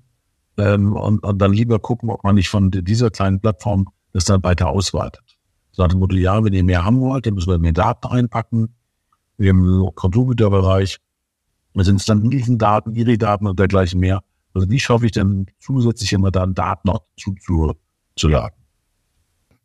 Ähm, 0.57 0.93
und, 0.93 1.23
und 1.23 1.37
dann 1.39 1.53
lieber 1.53 1.79
gucken, 1.79 2.09
ob 2.09 2.23
man 2.23 2.35
nicht 2.35 2.49
von 2.49 2.71
dieser 2.71 3.09
kleinen 3.09 3.39
Plattform 3.39 3.87
das 4.13 4.25
dann 4.25 4.43
weiter 4.43 4.69
ausweitet. 4.69 5.37
So 5.71 5.83
nach 5.83 5.89
dem 5.89 5.99
Motto, 5.99 6.15
ja, 6.15 6.41
wenn 6.43 6.53
ihr 6.53 6.63
mehr 6.63 6.85
haben 6.85 7.01
wollt, 7.01 7.25
dann 7.25 7.33
müssen 7.33 7.49
wir 7.49 7.59
mehr 7.59 7.73
Daten 7.73 8.07
einpacken. 8.07 8.73
Im 9.37 9.89
Computerbereich 9.95 10.97
sind 11.75 11.97
es 11.97 12.05
dann 12.05 12.29
Daten, 12.57 12.95
ihre 12.95 13.17
Daten 13.17 13.47
und 13.47 13.59
dergleichen 13.59 13.99
mehr. 13.99 14.21
Also 14.53 14.69
wie 14.69 14.79
schaffe 14.79 15.05
ich 15.05 15.11
denn 15.11 15.47
zusätzlich 15.59 16.13
immer 16.13 16.31
dann 16.31 16.53
Daten 16.53 16.87
noch 16.87 17.01
zuzuladen? 17.17 18.64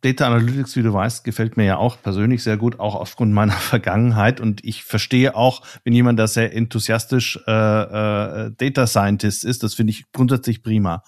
Data 0.01 0.25
Analytics, 0.25 0.75
wie 0.75 0.83
du 0.83 0.93
weißt, 0.93 1.23
gefällt 1.23 1.57
mir 1.57 1.65
ja 1.65 1.77
auch 1.77 2.01
persönlich 2.01 2.43
sehr 2.43 2.57
gut, 2.57 2.79
auch 2.79 2.95
aufgrund 2.95 3.33
meiner 3.33 3.53
Vergangenheit. 3.71 4.39
Und 4.39 4.63
ich 4.63 4.83
verstehe 4.83 5.35
auch, 5.35 5.61
wenn 5.83 5.93
jemand 5.93 6.19
da 6.19 6.27
sehr 6.27 6.55
enthusiastisch 6.55 7.39
äh, 7.47 7.51
äh, 7.51 8.51
Data 8.57 8.87
Scientist 8.87 9.45
ist, 9.45 9.63
das 9.63 9.75
finde 9.75 9.91
ich 9.91 10.11
grundsätzlich 10.11 10.63
prima. 10.63 11.03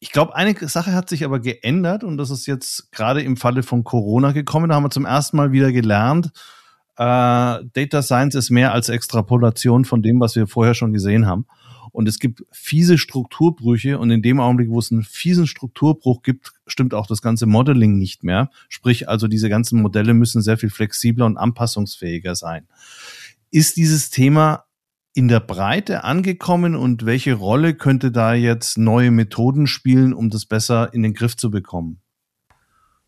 Ich 0.00 0.10
glaube, 0.10 0.34
eine 0.34 0.56
Sache 0.68 0.92
hat 0.92 1.08
sich 1.08 1.24
aber 1.24 1.38
geändert 1.38 2.02
und 2.02 2.16
das 2.16 2.30
ist 2.30 2.46
jetzt 2.46 2.90
gerade 2.90 3.22
im 3.22 3.36
Falle 3.36 3.62
von 3.62 3.84
Corona 3.84 4.32
gekommen. 4.32 4.68
Da 4.68 4.74
haben 4.74 4.82
wir 4.82 4.90
zum 4.90 5.06
ersten 5.06 5.36
Mal 5.36 5.52
wieder 5.52 5.70
gelernt, 5.70 6.32
äh, 6.96 7.64
Data 7.72 8.02
Science 8.02 8.34
ist 8.34 8.50
mehr 8.50 8.72
als 8.72 8.88
Extrapolation 8.88 9.84
von 9.84 10.02
dem, 10.02 10.20
was 10.20 10.36
wir 10.36 10.46
vorher 10.46 10.74
schon 10.74 10.92
gesehen 10.92 11.26
haben. 11.26 11.46
Und 11.92 12.08
es 12.08 12.18
gibt 12.18 12.44
fiese 12.50 12.96
Strukturbrüche 12.96 13.98
und 13.98 14.10
in 14.10 14.22
dem 14.22 14.40
Augenblick, 14.40 14.70
wo 14.70 14.78
es 14.78 14.90
einen 14.90 15.02
fiesen 15.02 15.46
Strukturbruch 15.46 16.22
gibt, 16.22 16.52
stimmt 16.66 16.94
auch 16.94 17.06
das 17.06 17.20
ganze 17.20 17.44
Modeling 17.46 17.98
nicht 17.98 18.24
mehr. 18.24 18.50
Sprich, 18.70 19.08
also 19.10 19.28
diese 19.28 19.50
ganzen 19.50 19.82
Modelle 19.82 20.14
müssen 20.14 20.40
sehr 20.40 20.56
viel 20.56 20.70
flexibler 20.70 21.26
und 21.26 21.36
anpassungsfähiger 21.36 22.34
sein. 22.34 22.66
Ist 23.50 23.76
dieses 23.76 24.08
Thema 24.08 24.64
in 25.14 25.28
der 25.28 25.40
Breite 25.40 26.04
angekommen 26.04 26.74
und 26.74 27.04
welche 27.04 27.34
Rolle 27.34 27.74
könnte 27.74 28.10
da 28.10 28.32
jetzt 28.32 28.78
neue 28.78 29.10
Methoden 29.10 29.66
spielen, 29.66 30.14
um 30.14 30.30
das 30.30 30.46
besser 30.46 30.94
in 30.94 31.02
den 31.02 31.12
Griff 31.12 31.36
zu 31.36 31.50
bekommen? 31.50 32.00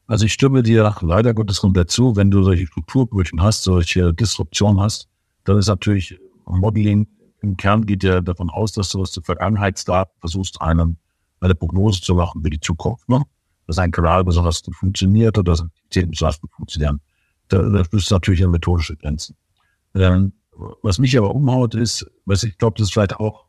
Also 0.06 0.26
ich 0.26 0.34
stimme 0.34 0.62
dir 0.62 0.94
leider 1.00 1.32
Gottes 1.32 1.60
komplett 1.60 1.90
zu, 1.90 2.14
wenn 2.16 2.30
du 2.30 2.42
solche 2.42 2.66
Strukturbrüche 2.66 3.36
hast, 3.38 3.62
solche 3.62 4.12
Disruption 4.12 4.78
hast, 4.78 5.08
dann 5.44 5.56
ist 5.56 5.68
natürlich 5.68 6.18
Modeling 6.44 7.08
im 7.44 7.56
Kern 7.56 7.86
geht 7.86 8.02
ja 8.02 8.20
davon 8.20 8.50
aus, 8.50 8.72
dass 8.72 8.90
du 8.90 9.00
aus 9.00 9.12
der 9.12 9.22
Vergangenheitsdaten 9.22 10.14
versuchst, 10.20 10.60
einen, 10.60 10.98
eine 11.40 11.54
Prognose 11.54 12.00
zu 12.00 12.14
machen 12.14 12.42
für 12.42 12.50
die 12.50 12.60
Zukunft. 12.60 13.08
Ne? 13.08 13.22
Dass 13.66 13.78
ein 13.78 13.90
Kanal 13.90 14.24
besonders 14.24 14.62
gut 14.62 14.74
funktioniert 14.74 15.38
oder 15.38 15.52
dass 15.52 15.60
Aktivitäten 15.62 16.10
besonders 16.10 16.40
gut 16.40 16.50
funktionieren. 16.52 17.00
Da, 17.48 17.62
da 17.62 17.84
stößt 17.84 18.10
natürlich 18.10 18.44
an 18.44 18.50
methodische 18.50 18.96
Grenzen. 18.96 19.36
Ähm, 19.94 20.32
was 20.82 20.98
mich 20.98 21.16
aber 21.18 21.34
umhaut 21.34 21.74
ist, 21.74 22.06
was 22.24 22.42
ich 22.42 22.56
glaube, 22.58 22.76
das 22.78 22.88
ist 22.88 22.92
vielleicht 22.92 23.16
auch, 23.16 23.46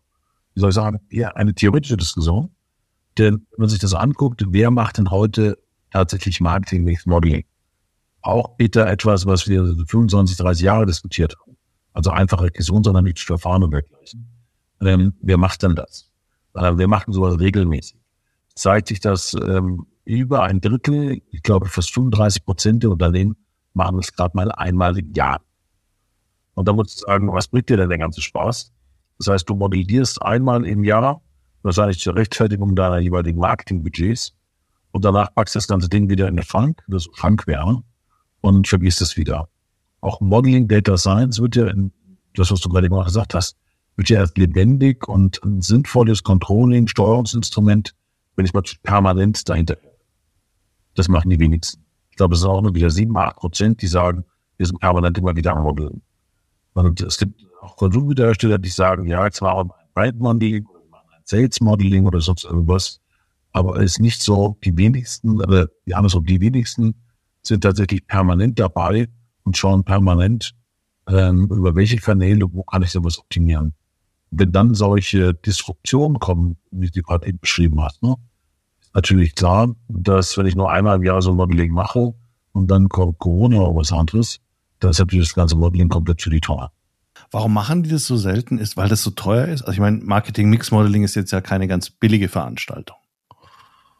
wie 0.53 0.59
soll 0.59 0.69
ich 0.69 0.75
sagen, 0.75 0.99
eher 1.09 1.37
eine 1.37 1.53
theoretische 1.53 1.97
Diskussion. 1.97 2.51
Denn 3.17 3.45
wenn 3.51 3.59
man 3.59 3.69
sich 3.69 3.79
das 3.79 3.93
anguckt, 3.93 4.43
wer 4.49 4.71
macht 4.71 4.97
denn 4.97 5.11
heute 5.11 5.57
tatsächlich 5.91 6.41
Marketing 6.41 6.83
mit 6.83 7.05
Modeling? 7.05 7.45
Auch 8.21 8.57
bitte 8.57 8.85
etwas, 8.85 9.25
was 9.25 9.47
wir 9.47 9.63
25, 9.87 10.35
30 10.37 10.63
Jahre 10.63 10.85
diskutiert 10.85 11.35
haben. 11.39 11.54
Also 11.95 12.11
einfache 12.11 12.43
regressionsanalytische 12.43 13.25
Verfahren 13.25 13.63
und 13.63 13.71
dergleichen. 13.71 14.27
Ähm, 14.81 15.13
wer 15.21 15.37
macht 15.37 15.63
denn 15.63 15.75
das? 15.75 16.11
Äh, 16.53 16.77
wir 16.77 16.89
machen 16.89 17.13
sowas 17.13 17.39
regelmäßig. 17.39 17.97
Zeigt 18.53 18.89
sich, 18.89 18.99
dass 18.99 19.33
ähm, 19.33 19.87
über 20.03 20.43
ein 20.43 20.59
Drittel, 20.59 21.21
ich 21.31 21.41
glaube 21.41 21.67
fast 21.67 21.93
35 21.93 22.45
Prozent 22.45 22.83
der 22.83 22.91
Unternehmen 22.91 23.37
machen 23.73 23.97
es 23.99 24.11
gerade 24.11 24.35
mal 24.35 24.51
einmal 24.51 24.97
im 24.97 25.13
Jahr. 25.13 25.41
Und 26.53 26.67
da 26.67 26.73
muss 26.73 26.95
ich 26.95 26.99
sagen, 26.99 27.31
was 27.31 27.47
bringt 27.47 27.69
dir 27.69 27.77
denn 27.77 27.89
der 27.89 27.97
ganze 27.97 28.21
Spaß? 28.21 28.73
Das 29.17 29.27
heißt, 29.27 29.49
du 29.49 29.55
modellierst 29.55 30.21
einmal 30.21 30.65
im 30.65 30.83
Jahr, 30.83 31.21
wahrscheinlich 31.63 31.99
zur 31.99 32.15
Rechtfertigung 32.15 32.75
deiner 32.75 32.99
jeweiligen 32.99 33.39
Marketingbudgets, 33.39 34.35
und 34.91 35.05
danach 35.05 35.33
packst 35.33 35.55
du 35.55 35.59
das 35.59 35.67
ganze 35.67 35.87
Ding 35.87 36.09
wieder 36.09 36.27
in 36.27 36.35
den 36.35 36.45
Funk, 36.45 36.83
das 36.87 37.07
Funk 37.15 37.47
wäre, 37.47 37.83
und 38.41 38.67
vergisst 38.67 39.01
es 39.01 39.15
wieder 39.15 39.47
auch 40.05 40.21
Modeling, 40.21 40.67
Data 40.67 40.97
Science 40.97 41.41
wird 41.41 41.55
ja, 41.55 41.67
in, 41.67 41.91
das, 42.35 42.51
was 42.51 42.61
du 42.61 42.69
gerade 42.69 42.89
gesagt 42.89 43.33
hast, 43.33 43.57
wird 43.95 44.09
ja 44.09 44.19
erst 44.19 44.37
lebendig 44.37 45.07
und 45.07 45.41
ein 45.43 45.61
sinnvolles 45.61 46.23
Controlling, 46.23 46.87
Steuerungsinstrument, 46.87 47.93
wenn 48.35 48.45
ich 48.45 48.53
mal 48.53 48.63
permanent 48.83 49.47
dahinter. 49.49 49.77
Das 50.95 51.07
machen 51.07 51.29
die 51.29 51.39
wenigsten. 51.39 51.83
Ich 52.09 52.17
glaube, 52.17 52.35
es 52.35 52.41
sind 52.41 52.49
auch 52.49 52.61
nur 52.61 52.75
wieder 52.75 52.89
sieben, 52.89 53.17
acht 53.17 53.37
Prozent, 53.37 53.81
die 53.81 53.87
sagen, 53.87 54.23
wir 54.57 54.65
sind 54.65 54.79
permanent 54.79 55.17
immer 55.17 55.35
wieder 55.35 55.55
am 55.55 55.63
Modeln. 55.63 56.01
Und 56.73 57.01
es 57.01 57.17
gibt 57.17 57.41
auch 57.61 57.75
Konsumgüterhersteller, 57.77 58.57
die 58.57 58.69
sagen, 58.69 59.07
ja, 59.07 59.25
jetzt 59.25 59.41
machen 59.41 59.69
wir 59.69 59.75
ein 59.75 59.89
Brand 59.93 60.19
Modeling 60.19 60.65
oder 60.65 60.99
ein 61.13 61.21
Sales 61.23 61.59
Modeling 61.61 62.05
oder 62.05 62.21
sonst 62.21 62.43
irgendwas. 62.43 62.99
Aber 63.53 63.77
es 63.77 63.93
ist 63.93 63.99
nicht 63.99 64.21
so, 64.21 64.57
die 64.63 64.77
wenigsten, 64.77 65.41
aber 65.41 65.69
die 65.85 65.95
andersrum, 65.95 66.25
die 66.25 66.41
wenigsten 66.41 66.95
sind 67.41 67.61
tatsächlich 67.61 68.05
permanent 68.05 68.59
dabei 68.59 69.07
und 69.45 69.55
schauen 69.55 69.83
permanent, 69.83 70.53
ähm, 71.07 71.47
über 71.51 71.75
welche 71.75 71.97
Kanäle, 71.97 72.45
wo 72.51 72.63
kann 72.63 72.81
ich 72.81 72.91
sowas 72.91 73.19
optimieren. 73.19 73.73
Wenn 74.31 74.51
dann 74.51 74.73
solche 74.73 75.33
Disruptionen 75.33 76.19
kommen, 76.19 76.57
wie 76.71 76.89
du 76.89 77.01
gerade 77.01 77.27
eben 77.27 77.39
beschrieben 77.39 77.81
hast, 77.81 78.03
ne, 78.03 78.15
ist 78.81 78.93
natürlich 78.93 79.35
klar, 79.35 79.73
dass 79.87 80.37
wenn 80.37 80.47
ich 80.47 80.55
nur 80.55 80.71
einmal 80.71 80.97
im 80.97 81.03
Jahr 81.03 81.21
so 81.21 81.31
ein 81.31 81.37
Modeling 81.37 81.71
mache 81.71 82.13
und 82.51 82.69
dann 82.69 82.89
kommt 82.89 83.19
Corona 83.19 83.59
oder 83.59 83.75
was 83.75 83.91
anderes, 83.91 84.39
dann 84.79 84.91
ist 84.91 84.99
natürlich 84.99 85.27
das 85.27 85.35
ganze 85.35 85.55
Modeling 85.55 85.89
komplett 85.89 86.21
für 86.21 86.31
die 86.31 86.41
Tonne. 86.41 86.69
Warum 87.31 87.53
machen 87.53 87.83
die 87.83 87.89
das 87.89 88.05
so 88.05 88.17
selten? 88.17 88.57
Ist, 88.57 88.77
weil 88.77 88.89
das 88.89 89.03
so 89.03 89.11
teuer 89.11 89.47
ist? 89.47 89.61
Also 89.61 89.73
ich 89.73 89.79
meine, 89.79 89.97
Marketing 89.97 90.49
Mix 90.49 90.71
Modeling 90.71 91.03
ist 91.03 91.15
jetzt 91.15 91.31
ja 91.31 91.41
keine 91.41 91.67
ganz 91.67 91.89
billige 91.89 92.27
Veranstaltung. 92.27 92.97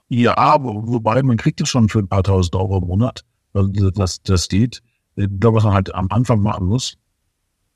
Ja, 0.07 0.37
aber 0.37 0.73
wobei 0.87 1.23
man 1.23 1.37
kriegt 1.37 1.61
es 1.61 1.69
schon 1.69 1.89
für 1.89 1.99
ein 1.99 2.07
paar 2.07 2.23
tausend 2.23 2.55
Euro 2.55 2.77
im 2.77 2.87
Monat. 2.87 3.23
Also 3.53 3.89
das, 3.91 4.21
das 4.21 4.47
geht. 4.47 4.83
Ich 5.15 5.27
glaube, 5.39 5.57
was 5.57 5.63
man 5.63 5.73
halt 5.73 5.93
am 5.93 6.07
Anfang 6.09 6.41
machen 6.41 6.67
muss, 6.67 6.97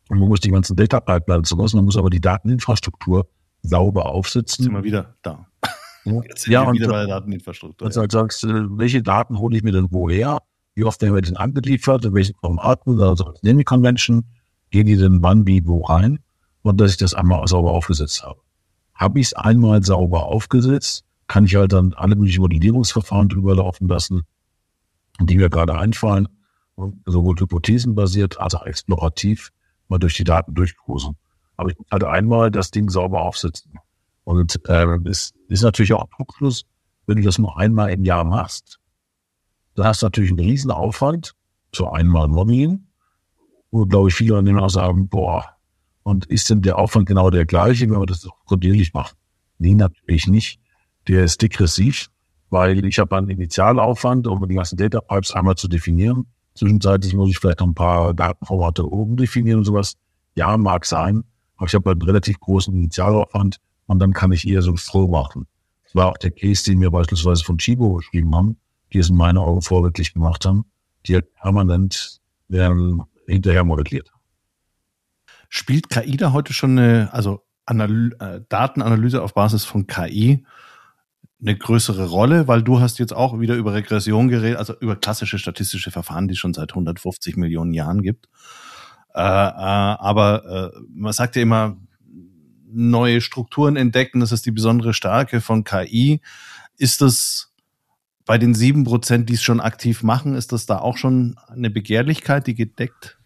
man 0.10 0.20
muss 0.20 0.40
die 0.40 0.52
ganzen 0.52 0.76
Data 0.76 1.00
Pipelines 1.00 1.50
sowas, 1.50 1.74
man 1.74 1.86
muss 1.86 1.96
aber 1.96 2.10
die 2.10 2.20
Dateninfrastruktur 2.20 3.28
sauber 3.62 4.08
aufsetzen. 4.08 4.64
Jetzt 4.64 4.66
sind 4.66 4.74
wir 4.74 4.84
wieder 4.84 5.16
da. 5.22 5.48
Jetzt 6.06 6.44
sind 6.44 6.54
ja, 6.54 6.66
wir 6.66 6.74
wieder 6.74 6.88
bei 6.88 7.06
der 7.06 7.08
Dateninfrastruktur. 7.08 7.88
Also 7.88 8.02
halt 8.02 8.12
sagst, 8.12 8.44
welche 8.44 9.04
Daten 9.04 9.38
hole 9.38 9.56
ich 9.56 9.64
mir 9.64 9.72
denn 9.72 9.88
woher? 9.92 10.40
Wie 10.74 10.84
oft 10.84 11.02
werden 11.02 11.14
wir 11.14 11.22
denn 11.22 11.38
angeliefert? 11.38 12.06
In 12.06 12.14
welchen 12.14 12.36
Formaten? 12.36 13.00
Also 13.02 13.26
als 13.26 13.44
Naming 13.44 13.66
Convention 13.66 14.26
gehen 14.72 14.88
die 14.88 14.98
denn 14.98 15.22
wann, 15.22 15.46
wie, 15.46 15.66
wo 15.66 15.82
rein? 15.82 16.20
Und 16.62 16.80
dass 16.80 16.92
ich 16.92 16.98
das 16.98 17.14
einmal 17.14 17.48
sauber 17.48 17.72
aufgesetzt 17.72 18.24
habe. 18.24 18.40
Habe 18.96 19.20
ich 19.20 19.28
es 19.28 19.34
einmal 19.34 19.84
sauber 19.84 20.26
aufgesetzt, 20.26 21.06
kann 21.28 21.46
ich 21.46 21.56
halt 21.56 21.74
dann 21.74 21.94
alle 21.94 22.16
möglichen 22.16 22.42
Modellierungsverfahren 22.42 23.30
drüber 23.30 23.56
laufen 23.56 23.88
lassen, 23.88 24.24
die 25.22 25.38
mir 25.38 25.50
gerade 25.50 25.78
einfallen 25.78 26.28
sowohl 27.06 27.36
hypothesenbasiert 27.40 28.40
als 28.40 28.56
auch 28.56 28.66
explorativ 28.66 29.52
mal 29.88 30.00
durch 30.00 30.16
die 30.16 30.24
Daten 30.24 30.54
durchcruisen. 30.54 31.16
Aber 31.58 31.70
ich 31.70 31.78
muss 31.78 31.88
halt 31.92 32.04
einmal 32.04 32.52
das 32.52 32.72
Ding 32.72 32.90
sauber 32.90 33.22
aufsetzen. 33.22 33.74
Und 34.24 34.60
äh, 34.68 34.86
es 35.06 35.34
ist 35.48 35.64
natürlich 35.64 35.94
auch 35.94 36.08
Druckschluss, 36.16 36.66
wenn 37.08 37.18
du 37.18 37.24
das 37.24 37.40
nur 37.40 37.58
einmal 37.58 37.90
im 37.90 38.04
Jahr 38.04 38.24
machst, 38.24 38.80
dann 39.76 39.88
hast 39.88 40.02
du 40.02 40.06
natürlich 40.06 40.32
einen 40.32 40.40
riesen 40.40 40.72
Aufwand 40.72 41.34
zu 41.72 41.90
einmal 41.90 42.28
Modeling, 42.28 42.88
wo, 43.72 43.86
glaube 43.86 44.10
ich, 44.10 44.16
viele 44.16 44.36
Unternehmen 44.36 44.60
auch 44.60 44.70
sagen, 44.70 45.08
boah, 45.10 45.46
und 46.04 46.26
ist 46.26 46.50
denn 46.50 46.62
der 46.62 46.78
Aufwand 46.78 47.08
genau 47.08 47.30
der 47.30 47.46
gleiche, 47.46 47.90
wenn 47.90 48.00
wir 48.00 48.06
das 48.06 48.28
kontinuierlich 48.46 48.94
machen? 48.94 49.18
Nee, 49.58 49.74
natürlich 49.74 50.28
nicht. 50.28 50.60
Der 51.08 51.24
ist 51.24 51.42
degressiv, 51.42 52.10
weil 52.50 52.84
ich 52.86 53.00
habe 53.00 53.16
einen 53.18 53.30
Initialaufwand, 53.30 54.28
um 54.28 54.48
die 54.48 54.56
ganzen 54.56 54.78
Data 54.78 55.02
Pipes 55.02 55.34
einmal 55.34 55.56
zu 55.56 55.68
definieren. 55.68 56.28
Zwischenzeitlich 56.56 57.14
muss 57.14 57.30
ich 57.30 57.40
vielleicht 57.40 57.60
noch 57.60 57.68
ein 57.68 57.76
paar 57.76 58.14
Datenformate 58.14 58.90
oben 58.92 59.18
definieren 59.18 59.60
und 59.60 59.66
sowas. 59.66 59.96
Ja, 60.36 60.58
mag 60.58 60.86
sein. 60.86 61.24
Aber 61.58 61.68
ich 61.68 61.76
habe 61.76 61.92
einen 61.92 62.02
relativ 62.02 62.40
großen 62.40 62.74
Initialaufwand 62.74 63.58
und 63.88 64.00
dann 64.00 64.14
kann 64.14 64.32
ich 64.32 64.48
eher 64.48 64.62
so 64.62 64.76
Flow 64.76 65.08
machen. 65.08 65.48
Das 65.84 65.96
war 65.96 66.08
auch 66.08 66.18
der 66.18 66.32
Case, 66.32 66.64
den 66.64 66.80
wir 66.82 66.92
beispielsweise 66.92 67.44
von 67.44 67.58
Chibo 67.58 67.96
geschrieben 67.96 68.36
haben, 68.36 68.58
die 68.94 69.00
es 69.00 69.10
in 69.10 69.16
meinen 69.16 69.38
Augen 69.38 69.62
vorwirklich 69.62 70.14
gemacht 70.14 70.46
haben, 70.46 70.66
die 71.06 71.16
halt 71.16 71.34
permanent 71.34 72.20
ähm, 72.52 73.04
hinterher 73.28 73.64
modelliert. 73.64 74.12
Spielt 75.50 75.90
KI 75.90 76.16
da 76.16 76.32
heute 76.32 76.54
schon 76.54 76.78
eine, 76.78 77.12
also 77.12 77.44
Analy 77.66 78.12
äh, 78.20 78.42
Datenanalyse 78.50 79.22
auf 79.22 79.34
Basis 79.34 79.66
von 79.66 79.88
KI 79.88 80.46
eine 81.42 81.58
größere 81.58 82.08
Rolle, 82.08 82.48
weil 82.48 82.64
du 82.64 82.80
hast 82.80 83.00
jetzt 83.00 83.14
auch 83.14 83.40
wieder 83.40 83.56
über 83.56 83.74
Regression 83.74 84.28
geredet, 84.28 84.58
also 84.58 84.74
über 84.80 84.96
klassische 84.96 85.40
statistische 85.40 85.92
Verfahren, 85.92 86.28
die 86.28 86.34
es 86.34 86.38
schon 86.38 86.54
seit 86.54 86.72
150 86.72 87.38
Millionen 87.38 87.74
Jahren 87.74 88.02
gibt. 88.02 88.28
Äh, 89.14 89.22
äh, 89.22 89.24
aber 89.24 90.74
äh, 90.76 90.80
man 90.94 91.14
sagt 91.14 91.36
ja 91.36 91.42
immer, 91.42 91.78
neue 92.72 93.22
Strukturen 93.22 93.76
entdecken, 93.78 94.20
das 94.20 94.32
ist 94.32 94.46
die 94.46 94.52
besondere 94.52 94.94
Stärke 94.94 95.42
von 95.42 95.64
KI. 95.64 96.22
Ist 96.78 97.02
das 97.02 97.52
bei 98.26 98.38
den 98.38 98.54
sieben 98.54 98.84
Prozent, 98.84 99.30
die 99.30 99.34
es 99.34 99.42
schon 99.42 99.60
aktiv 99.60 100.04
machen, 100.04 100.36
ist 100.36 100.52
das 100.52 100.66
da 100.66 100.80
auch 100.80 100.98
schon 100.98 101.36
eine 101.48 101.72
Begehrlichkeit, 101.72 102.46
die 102.46 102.54
gedeckt, 102.54 103.18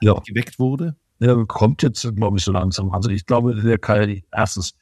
ja. 0.00 0.14
geweckt 0.24 0.58
wurde? 0.58 0.94
Ja, 1.18 1.34
kommt 1.46 1.82
jetzt, 1.82 2.14
glaube 2.14 2.38
ich, 2.38 2.44
so 2.44 2.52
langsam. 2.52 2.92
Also 2.92 3.10
ich 3.10 3.26
glaube, 3.26 3.54
der 3.56 3.78
KI, 3.78 4.24
erstens, 4.32 4.74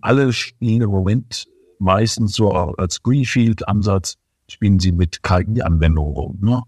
alle 0.00 0.32
spielen 0.32 0.82
im 0.82 0.90
Moment 0.90 1.46
meistens 1.82 2.34
so 2.34 2.52
als 2.52 3.02
Greenfield-Ansatz, 3.02 4.16
spielen 4.48 4.78
sie 4.78 4.92
mit 4.92 5.22
KI-Anwendungen 5.22 6.14
rum. 6.14 6.38
Ne? 6.40 6.62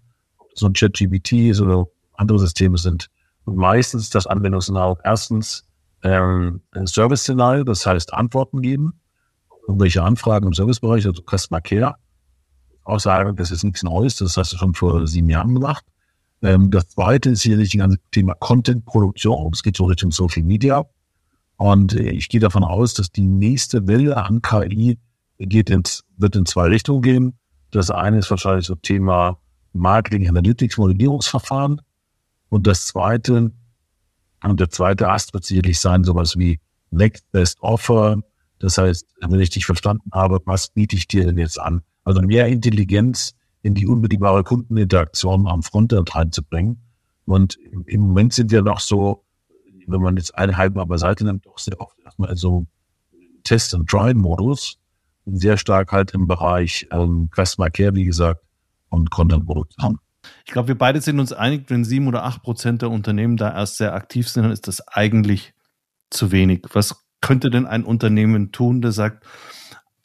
So 0.54 0.66
ein 0.66 0.73
ChatGPT 0.73 1.59
oder 1.61 1.87
andere 2.14 2.38
Systeme 2.38 2.78
sind. 2.78 3.09
Meistens 3.44 4.11
das 4.11 4.26
Anwendungsszenario 4.26 4.97
erstens 5.04 5.64
ähm, 6.02 6.61
Service-Szenario, 6.85 7.64
das 7.64 7.87
heißt 7.87 8.12
Antworten 8.12 8.62
geben, 8.62 8.94
irgendwelche 9.68 10.02
Anfragen 10.02 10.47
im 10.47 10.54
Servicebereich, 10.54 11.06
also 11.06 11.23
Customer 11.23 11.61
Care. 11.61 11.94
Auch 12.85 13.00
sagen, 13.00 13.37
das 13.37 13.50
ist 13.50 13.64
nichts 13.64 13.83
Neues, 13.83 14.16
das 14.16 14.37
hast 14.37 14.52
du 14.52 14.56
schon 14.56 14.75
vor 14.75 15.06
sieben 15.06 15.30
Jahren 15.30 15.54
gemacht. 15.54 15.85
Ähm, 16.42 16.71
das 16.71 16.88
zweite 16.88 17.30
ist 17.30 17.42
hier 17.42 17.59
das 17.59 17.71
ganze 17.73 17.99
Thema 18.11 18.35
Content-Produktion. 18.35 19.52
Es 19.52 19.62
geht 19.62 19.76
so 19.76 19.85
Richtung 19.85 20.11
Social 20.11 20.42
Media. 20.42 20.85
Und 21.56 21.94
äh, 21.94 22.11
ich 22.11 22.28
gehe 22.28 22.40
davon 22.40 22.64
aus, 22.64 22.94
dass 22.94 23.11
die 23.11 23.26
nächste 23.26 23.87
Welle 23.87 24.16
an 24.16 24.42
KI 24.42 24.99
geht 25.38 25.70
ins, 25.70 26.04
wird 26.16 26.37
in 26.37 26.46
zwei 26.46 26.68
Richtungen 26.68 27.02
gehen. 27.02 27.38
Das 27.70 27.90
eine 27.90 28.18
ist 28.18 28.30
wahrscheinlich 28.30 28.66
so 28.66 28.75
Thema 28.76 29.38
Marketing 29.73 30.28
Analytics, 30.28 30.78
Modellierungsverfahren. 30.78 31.80
Und 32.49 32.66
das 32.66 32.87
zweite, 32.87 33.52
und 34.42 34.61
der 34.61 34.70
zweite 34.70 35.08
Ast 35.08 35.34
wird 35.34 35.44
sicherlich 35.44 35.80
sein, 35.80 36.04
sowas 36.04 36.37
wie 36.37 36.61
Next 36.90 37.30
Best 37.32 37.61
Offer. 37.61 38.20
Das 38.61 38.78
heißt, 38.78 39.06
wenn 39.20 39.40
ich 39.40 39.50
dich 39.50 39.66
verstanden 39.66 40.11
habe, 40.12 40.40
was 40.44 40.68
biete 40.68 40.96
ich 40.96 41.08
dir 41.08 41.25
denn 41.25 41.38
jetzt 41.38 41.61
an? 41.61 41.82
Also 42.04 42.23
mehr 42.23 42.46
Intelligenz 42.46 43.34
in 43.62 43.75
die 43.75 43.87
unmittelbare 43.87 44.44
Kundeninteraktion 44.44 45.49
am 45.49 45.62
Frontend 45.62 46.14
reinzubringen. 46.14 46.80
Und 47.25 47.58
im 47.87 48.02
Moment 48.02 48.34
sind 48.34 48.50
wir 48.52 48.62
noch 48.62 48.80
so, 48.80 49.25
wenn 49.86 50.00
man 50.00 50.16
jetzt 50.16 50.34
eine 50.36 50.56
halbe 50.56 50.78
Mal 50.78 50.84
beiseite 50.84 51.24
nimmt, 51.24 51.46
doch 51.46 51.58
sehr 51.58 51.80
oft 51.80 51.98
erstmal 52.04 52.36
so 52.36 52.66
Test- 53.44 53.74
and 53.74 53.88
Try-Modus. 53.88 54.78
Sehr 55.26 55.56
stark 55.56 55.90
halt 55.92 56.12
im 56.12 56.26
Bereich 56.26 56.86
ähm, 56.90 57.30
Customer 57.34 57.68
wie 57.72 58.04
gesagt, 58.04 58.42
und 58.90 59.10
Content-Produktion. 59.10 59.98
Ich 60.46 60.52
glaube, 60.52 60.68
wir 60.68 60.78
beide 60.78 61.00
sind 61.00 61.20
uns 61.20 61.32
einig, 61.32 61.64
wenn 61.68 61.84
sieben 61.84 62.08
oder 62.08 62.24
acht 62.24 62.42
Prozent 62.42 62.82
der 62.82 62.90
Unternehmen 62.90 63.36
da 63.36 63.52
erst 63.52 63.76
sehr 63.76 63.94
aktiv 63.94 64.28
sind, 64.28 64.44
dann 64.44 64.52
ist 64.52 64.68
das 64.68 64.86
eigentlich 64.88 65.54
zu 66.10 66.32
wenig. 66.32 66.64
Was 66.72 67.04
könnte 67.20 67.50
denn 67.50 67.66
ein 67.66 67.84
Unternehmen 67.84 68.52
tun, 68.52 68.82
der 68.82 68.92
sagt, 68.92 69.26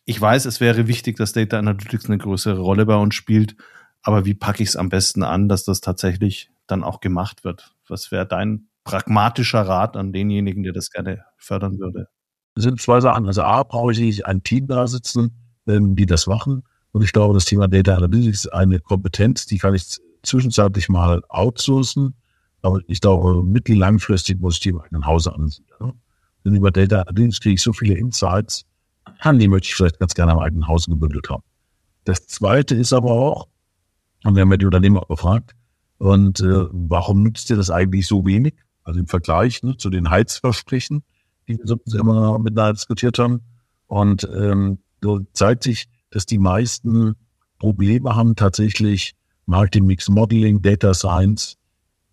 ich 0.05 0.19
weiß, 0.19 0.45
es 0.45 0.59
wäre 0.59 0.87
wichtig, 0.87 1.17
dass 1.17 1.33
Data 1.33 1.59
Analytics 1.59 2.05
eine 2.05 2.17
größere 2.17 2.59
Rolle 2.59 2.85
bei 2.85 2.95
uns 2.95 3.13
spielt, 3.13 3.55
aber 4.01 4.25
wie 4.25 4.33
packe 4.33 4.63
ich 4.63 4.69
es 4.69 4.75
am 4.75 4.89
besten 4.89 5.23
an, 5.23 5.49
dass 5.49 5.65
das 5.65 5.81
tatsächlich 5.81 6.49
dann 6.67 6.83
auch 6.83 6.99
gemacht 6.99 7.43
wird? 7.43 7.75
Was 7.87 8.11
wäre 8.11 8.25
dein 8.25 8.67
pragmatischer 8.89 9.61
Rat 9.61 9.95
an 9.95 10.11
denjenigen, 10.11 10.63
der 10.63 10.73
das 10.73 10.89
gerne 10.89 11.23
fördern 11.37 11.77
würde? 11.77 12.07
Es 12.55 12.63
sind 12.63 12.81
zwei 12.81 12.99
Sachen. 12.99 13.27
Also 13.27 13.43
A, 13.43 13.61
brauche 13.61 13.91
ich 13.91 13.99
nicht 13.99 14.25
ein 14.25 14.41
Team 14.41 14.65
da 14.65 14.87
sitzen, 14.87 15.31
ähm, 15.67 15.95
die 15.95 16.07
das 16.07 16.25
machen. 16.25 16.63
Und 16.91 17.03
ich 17.03 17.13
glaube, 17.13 17.35
das 17.35 17.45
Thema 17.45 17.67
Data 17.67 17.95
Analytics 17.95 18.45
ist 18.45 18.53
eine 18.53 18.79
Kompetenz, 18.79 19.45
die 19.45 19.59
kann 19.59 19.75
ich 19.75 19.99
zwischenzeitlich 20.23 20.89
mal 20.89 21.21
outsourcen. 21.29 22.15
Aber 22.63 22.79
ich 22.87 22.99
glaube, 22.99 23.43
mittel-langfristig 23.43 24.39
muss 24.39 24.55
ich 24.55 24.61
die 24.61 24.69
im 24.69 24.81
eigenen 24.81 25.05
Hause 25.05 25.35
ansiedeln. 25.35 25.93
Denn 26.43 26.55
über 26.55 26.71
Data 26.71 27.03
Analytics 27.03 27.41
kriege 27.41 27.55
ich 27.55 27.61
so 27.61 27.73
viele 27.73 27.95
Insights, 27.95 28.65
die 29.23 29.47
möchte 29.47 29.67
ich 29.67 29.75
vielleicht 29.75 29.99
ganz 29.99 30.15
gerne 30.15 30.31
am 30.31 30.39
eigenen 30.39 30.67
Haus 30.67 30.87
gebündelt 30.87 31.29
haben. 31.29 31.43
Das 32.05 32.25
Zweite 32.25 32.73
ist 32.73 32.91
aber 32.91 33.11
auch, 33.11 33.47
und 34.23 34.35
wir 34.35 34.41
haben 34.41 34.51
ja 34.51 34.57
die 34.57 34.65
Unternehmer 34.65 35.03
auch 35.03 35.09
gefragt, 35.09 35.55
und 35.99 36.39
äh, 36.39 36.65
warum 36.71 37.23
nützt 37.23 37.49
ihr 37.49 37.57
das 37.57 37.69
eigentlich 37.69 38.07
so 38.07 38.25
wenig? 38.25 38.55
Also 38.89 39.01
im 39.01 39.07
Vergleich 39.07 39.61
ne, 39.61 39.77
zu 39.77 39.91
den 39.91 40.09
Heizversprechen, 40.09 41.03
die 41.47 41.59
wir 41.59 41.67
sonst 41.67 41.93
immer 41.93 42.39
miteinander 42.39 42.73
diskutiert 42.73 43.19
haben. 43.19 43.41
Und 43.85 44.27
ähm, 44.35 44.79
so 44.99 45.19
zeigt 45.33 45.61
sich, 45.61 45.87
dass 46.09 46.25
die 46.25 46.39
meisten 46.39 47.15
Probleme 47.59 48.15
haben, 48.15 48.35
tatsächlich 48.35 49.13
Marketing 49.45 49.85
Mix 49.85 50.09
Modeling, 50.09 50.63
Data 50.63 50.95
Science 50.95 51.57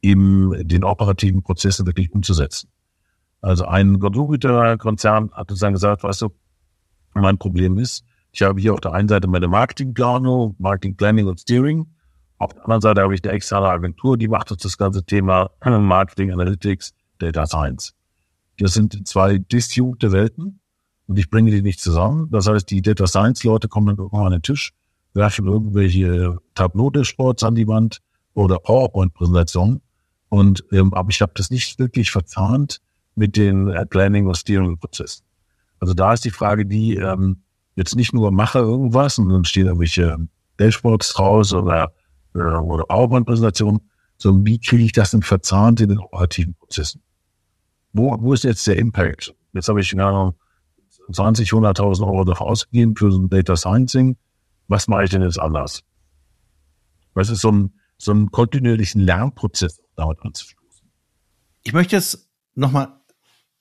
in 0.03 0.69
den 0.69 0.85
operativen 0.85 1.43
Prozessen 1.43 1.87
wirklich 1.87 2.12
umzusetzen. 2.12 2.69
Also 3.41 3.65
ein 3.65 3.99
Konzern 3.99 5.31
hat 5.33 5.51
uns 5.51 5.61
dann 5.61 5.73
gesagt, 5.73 6.03
weißt 6.03 6.21
du, 6.21 6.29
mein 7.15 7.39
Problem 7.39 7.79
ist, 7.79 8.05
ich 8.33 8.43
habe 8.43 8.61
hier 8.61 8.75
auf 8.75 8.81
der 8.81 8.93
einen 8.93 9.09
Seite 9.09 9.29
meine 9.29 9.49
Marketingplanung, 9.49 10.57
Marketing 10.59 10.95
Planning 10.95 11.27
und 11.27 11.41
Steering. 11.41 11.87
Auf 12.38 12.53
der 12.53 12.64
anderen 12.64 12.81
Seite 12.83 13.03
habe 13.03 13.14
ich 13.14 13.25
eine 13.25 13.33
externe 13.33 13.68
Agentur, 13.68 14.18
die 14.18 14.29
macht 14.29 14.51
uns 14.51 14.62
das 14.62 14.77
ganze 14.77 15.05
Thema 15.05 15.51
Marketing 15.64 16.33
Analytics, 16.33 16.94
Data 17.18 17.46
Science. 17.46 17.94
Das 18.59 18.75
sind 18.75 19.07
zwei 19.07 19.38
disjunkte 19.38 20.12
Welten 20.12 20.61
und 21.07 21.18
ich 21.18 21.31
bringe 21.31 21.51
die 21.51 21.62
nicht 21.62 21.81
zusammen. 21.81 22.29
Das 22.31 22.46
heißt, 22.46 22.70
die 22.70 22.83
Data 22.83 23.07
Science 23.07 23.44
Leute 23.44 23.68
kommen 23.68 23.87
dann 23.87 23.96
irgendwann 23.96 24.27
an 24.27 24.33
den 24.33 24.42
Tisch, 24.42 24.72
werfen 25.14 25.46
irgendwelche 25.46 26.38
Tableau-Dashboards 26.55 27.42
an 27.42 27.55
die 27.55 27.68
Wand 27.68 28.01
oder 28.35 28.59
PowerPoint-Präsentationen. 28.59 29.81
Und 30.29 30.64
ähm, 30.72 30.92
aber 30.92 31.11
ich 31.11 31.22
habe 31.22 31.33
das 31.37 31.51
nicht 31.51 31.79
wirklich 31.79 32.11
verzahnt 32.11 32.81
mit 33.14 33.37
den 33.37 33.72
Planning 33.88 34.27
und 34.27 34.37
Steering-Prozessen. 34.37 35.25
Also 35.81 35.94
da 35.94 36.12
ist 36.12 36.25
die 36.25 36.31
Frage, 36.31 36.66
die 36.66 36.96
ähm, 36.96 37.42
jetzt 37.77 37.96
nicht 37.96 38.12
nur 38.12 38.31
mache 38.31 38.59
irgendwas 38.59 39.18
und 39.18 39.29
dann 39.29 39.44
stehen 39.44 39.66
irgendwelche 39.66 40.16
Dashboards 40.59 41.12
draus 41.12 41.53
oder, 41.53 41.85
äh, 41.85 41.88
oder 42.37 42.85
PowerPoint-Präsentationen, 42.85 43.81
sondern 44.18 44.46
wie 44.46 44.59
kriege 44.59 44.85
ich 44.85 44.92
das 44.92 45.11
denn 45.11 45.22
verzahnt 45.22 45.81
in 45.81 45.88
den 45.90 45.99
operativen 45.99 46.55
Prozessen? 46.55 47.03
Wo, 47.92 48.16
wo 48.20 48.33
ist 48.33 48.44
jetzt 48.44 48.66
der 48.66 48.77
Impact? 48.77 49.35
Jetzt 49.53 49.68
habe 49.68 49.81
ich 49.81 49.90
ja, 49.92 50.35
20, 51.12 51.51
100.000 51.51 52.07
Euro 52.07 52.25
dafür 52.25 52.46
ausgegeben 52.46 52.96
für 52.96 53.11
so 53.11 53.18
ein 53.18 53.29
Data 53.29 53.57
Sciencing. 53.57 54.16
Was 54.68 54.88
mache 54.88 55.05
ich 55.05 55.11
denn 55.11 55.22
jetzt 55.22 55.38
anders? 55.38 55.83
Was 57.14 57.31
ist 57.31 57.40
so 57.40 57.53
ein, 57.53 57.75
so 57.96 58.11
einen 58.11 58.31
kontinuierlichen 58.31 59.01
Lernprozess 59.01 59.81
damit 59.94 60.20
anzustoßen? 60.22 60.90
Ich 61.62 61.72
möchte 61.72 61.96
jetzt 61.96 62.29
nochmal 62.55 63.01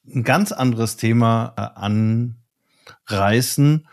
ein 0.08 0.24
ganz 0.24 0.52
anderes 0.52 0.98
Thema 0.98 1.54
äh, 1.58 2.26
anreißen, 3.08 3.88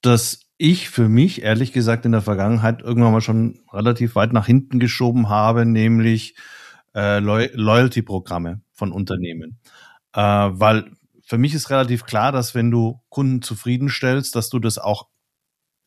das 0.00 0.47
ich 0.58 0.90
für 0.90 1.08
mich 1.08 1.42
ehrlich 1.42 1.72
gesagt 1.72 2.04
in 2.04 2.12
der 2.12 2.20
Vergangenheit 2.20 2.82
irgendwann 2.82 3.12
mal 3.12 3.20
schon 3.20 3.60
relativ 3.72 4.16
weit 4.16 4.32
nach 4.32 4.46
hinten 4.46 4.80
geschoben 4.80 5.28
habe, 5.28 5.64
nämlich 5.64 6.34
äh, 6.94 7.20
Loyalty-Programme 7.20 8.60
von 8.72 8.92
Unternehmen. 8.92 9.60
Äh, 10.12 10.20
weil 10.20 10.90
für 11.24 11.38
mich 11.38 11.54
ist 11.54 11.70
relativ 11.70 12.04
klar, 12.04 12.32
dass 12.32 12.54
wenn 12.54 12.70
du 12.70 13.00
Kunden 13.08 13.40
zufriedenstellst, 13.40 14.34
dass 14.34 14.48
du 14.48 14.58
das 14.58 14.78
auch 14.78 15.08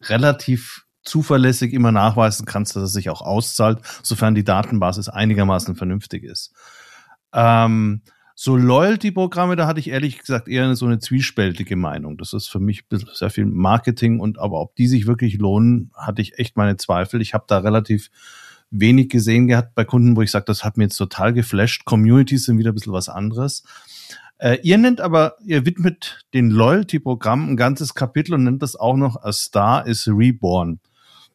relativ 0.03 0.85
zuverlässig 1.03 1.73
immer 1.73 1.91
nachweisen 1.91 2.45
kannst, 2.45 2.75
dass 2.75 2.83
es 2.83 2.93
sich 2.93 3.09
auch 3.09 3.21
auszahlt, 3.21 3.79
sofern 4.03 4.35
die 4.35 4.43
Datenbasis 4.43 5.09
einigermaßen 5.09 5.75
vernünftig 5.75 6.23
ist. 6.23 6.53
Ähm, 7.33 8.03
so 8.35 8.55
Loyalty-Programme, 8.55 9.55
da 9.55 9.67
hatte 9.67 9.79
ich 9.79 9.89
ehrlich 9.89 10.19
gesagt 10.19 10.47
eher 10.47 10.75
so 10.75 10.85
eine 10.85 10.99
zwiespältige 10.99 11.75
Meinung. 11.75 12.17
Das 12.17 12.33
ist 12.33 12.47
für 12.47 12.59
mich 12.59 12.85
sehr 13.13 13.29
viel 13.29 13.45
Marketing 13.45 14.19
und 14.19 14.39
aber 14.39 14.59
ob 14.61 14.75
die 14.75 14.87
sich 14.87 15.07
wirklich 15.07 15.37
lohnen, 15.37 15.91
hatte 15.95 16.21
ich 16.21 16.39
echt 16.39 16.57
meine 16.57 16.77
Zweifel. 16.77 17.21
Ich 17.21 17.33
habe 17.33 17.45
da 17.47 17.59
relativ 17.59 18.09
wenig 18.71 19.09
gesehen 19.09 19.47
gehabt 19.47 19.75
bei 19.75 19.83
Kunden, 19.83 20.15
wo 20.15 20.21
ich 20.21 20.31
sage, 20.31 20.45
das 20.45 20.63
hat 20.63 20.77
mir 20.77 20.85
jetzt 20.85 20.97
total 20.97 21.33
geflasht. 21.33 21.85
Communities 21.85 22.45
sind 22.45 22.57
wieder 22.57 22.71
ein 22.71 22.75
bisschen 22.75 22.93
was 22.93 23.09
anderes. 23.09 23.63
Äh, 24.37 24.57
ihr 24.63 24.77
nennt 24.77 25.01
aber, 25.01 25.35
ihr 25.45 25.65
widmet 25.65 26.25
den 26.33 26.49
Loyalty-Programm 26.49 27.49
ein 27.49 27.57
ganzes 27.57 27.93
Kapitel 27.93 28.33
und 28.33 28.45
nennt 28.45 28.63
das 28.63 28.75
auch 28.75 28.95
noch 28.95 29.21
A 29.21 29.33
Star 29.33 29.85
is 29.85 30.07
Reborn. 30.07 30.79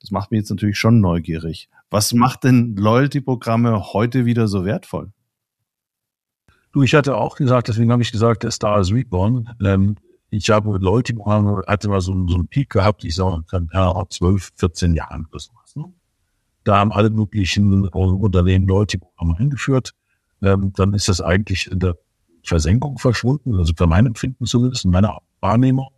Das 0.01 0.11
macht 0.11 0.31
mich 0.31 0.39
jetzt 0.39 0.51
natürlich 0.51 0.79
schon 0.79 1.01
neugierig. 1.01 1.69
Was 1.91 2.13
macht 2.13 2.45
denn 2.45 2.75
Loyalty-Programme 2.75 3.93
heute 3.93 4.25
wieder 4.25 4.49
so 4.49 4.65
wertvoll? 4.65 5.13
Du, 6.77 6.83
ich 6.83 6.95
hatte 6.95 7.17
auch 7.17 7.37
gesagt, 7.37 7.69
deswegen 7.69 7.91
habe 7.91 8.03
ich 8.03 8.13
gesagt, 8.13 8.43
der 8.43 8.51
Star 8.51 8.79
is 8.79 8.93
Reborn. 8.93 9.49
Ähm, 9.65 9.97
ich 10.29 10.51
habe 10.51 10.77
Leute, 10.77 11.15
hatte 11.67 11.89
mal 11.89 12.03
so, 12.03 12.13
so 12.29 12.35
einen 12.35 12.49
Peak 12.49 12.69
gehabt, 12.69 13.03
ich 13.03 13.15
sage 13.15 13.43
ja, 13.73 14.05
12, 14.07 14.51
14 14.57 14.95
Jahren 14.95 15.27
oder 15.31 15.41
sowas. 15.41 15.75
Ne? 15.75 15.87
Da 16.65 16.77
haben 16.77 16.93
alle 16.93 17.09
möglichen 17.09 17.89
Unternehmen 17.89 18.69
Loyalty-Programme 18.69 19.39
eingeführt. 19.39 19.95
Ähm, 20.43 20.75
dann 20.77 20.93
ist 20.93 21.09
das 21.09 21.23
eigentlich 21.23 21.67
in 21.71 21.79
der 21.79 21.97
Versenkung 22.43 22.99
verschwunden, 22.99 23.55
also 23.55 23.73
für 23.75 23.87
mein 23.87 24.05
Empfinden 24.05 24.45
zumindest, 24.45 24.85
in 24.85 24.91
meiner 24.91 25.17
Wahrnehmung. 25.41 25.89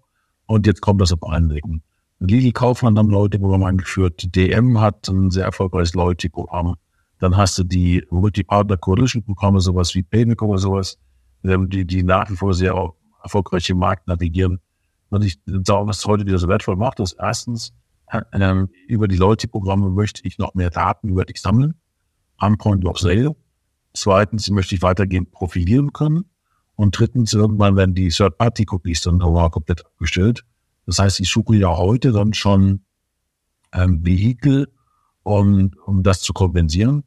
Und 0.46 0.64
jetzt 0.68 0.80
kommt 0.80 1.00
das 1.00 1.12
auf 1.12 1.28
allen 1.28 1.50
Wegen. 1.50 1.82
Lidl 2.20 2.52
Kaufmann 2.52 2.96
haben 2.96 3.10
Loyalty-Programm 3.10 3.64
eingeführt, 3.64 4.32
DM 4.32 4.80
hat 4.80 5.08
ein 5.08 5.32
sehr 5.32 5.46
erfolgreiches 5.46 5.94
Loyalty-Programm. 5.94 6.76
Dann 7.18 7.36
hast 7.36 7.58
du 7.58 7.64
die 7.64 8.04
Multi-Partner 8.10 8.76
Coalition-Programme, 8.76 9.60
sowas 9.60 9.94
wie 9.94 10.02
Paymic 10.02 10.42
oder 10.42 10.58
sowas, 10.58 10.98
ähm, 11.44 11.68
die, 11.68 11.84
die 11.84 12.02
nach 12.02 12.30
wie 12.30 12.36
vor 12.36 12.54
sehr 12.54 12.92
erfolgreich 13.22 13.68
im 13.70 13.78
Markt 13.78 14.06
navigieren. 14.06 14.60
Und 15.10 15.24
ich 15.24 15.40
sage, 15.46 15.86
was 15.86 16.04
heute 16.04 16.26
wieder 16.26 16.38
so 16.38 16.48
wertvoll 16.48 16.76
macht, 16.76 17.00
ist 17.00 17.16
erstens, 17.18 17.72
ähm, 18.32 18.68
über 18.86 19.08
die 19.08 19.16
Loyalty-Programme 19.16 19.90
möchte 19.90 20.22
ich 20.24 20.38
noch 20.38 20.54
mehr 20.54 20.70
Daten 20.70 21.08
über 21.08 21.24
dich 21.24 21.40
sammeln, 21.40 21.74
am 22.36 22.56
Point 22.56 22.84
of 22.84 22.98
Sale. 22.98 23.34
Zweitens 23.94 24.48
möchte 24.50 24.74
ich 24.74 24.82
weitergehend 24.82 25.32
profilieren 25.32 25.92
können. 25.92 26.24
Und 26.76 26.96
drittens, 26.98 27.32
irgendwann 27.32 27.76
werden 27.76 27.94
die 27.94 28.08
Third-Party-Cookies 28.08 29.02
dann 29.02 29.20
auch 29.20 29.50
komplett 29.50 29.84
abgestellt. 29.84 30.44
Das 30.86 30.98
heißt, 30.98 31.20
ich 31.20 31.28
suche 31.28 31.56
ja 31.56 31.76
heute 31.76 32.12
dann 32.12 32.32
schon 32.34 32.84
ähm, 33.72 34.04
Vehikel, 34.04 34.68
um, 35.28 35.72
um 35.84 36.02
das 36.02 36.22
zu 36.22 36.32
kompensieren. 36.32 37.04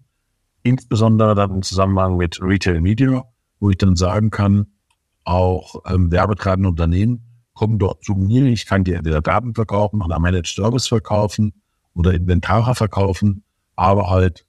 Insbesondere 0.62 1.34
dann 1.34 1.56
im 1.56 1.62
Zusammenhang 1.64 2.18
mit 2.18 2.40
Retail 2.40 2.80
Media, 2.80 3.24
wo 3.60 3.72
ich 3.72 3.78
dann 3.78 3.96
sagen 3.96 4.30
kann, 4.30 4.68
auch 5.24 5.82
ähm, 5.88 6.12
werbetreibende 6.12 6.70
Unternehmen 6.70 7.24
kommen 7.54 7.80
dort 7.80 8.04
zu 8.04 8.14
mir. 8.14 8.46
Ich 8.46 8.68
kann 8.68 8.84
dir 8.84 8.98
entweder 8.98 9.22
Daten 9.22 9.56
verkaufen 9.56 10.04
oder 10.04 10.20
Managed 10.20 10.54
Service 10.56 10.88
verkaufen 10.88 11.54
oder 11.96 12.14
Inventare 12.14 12.76
verkaufen, 12.76 13.44
aber 13.76 14.12
halt 14.12 14.46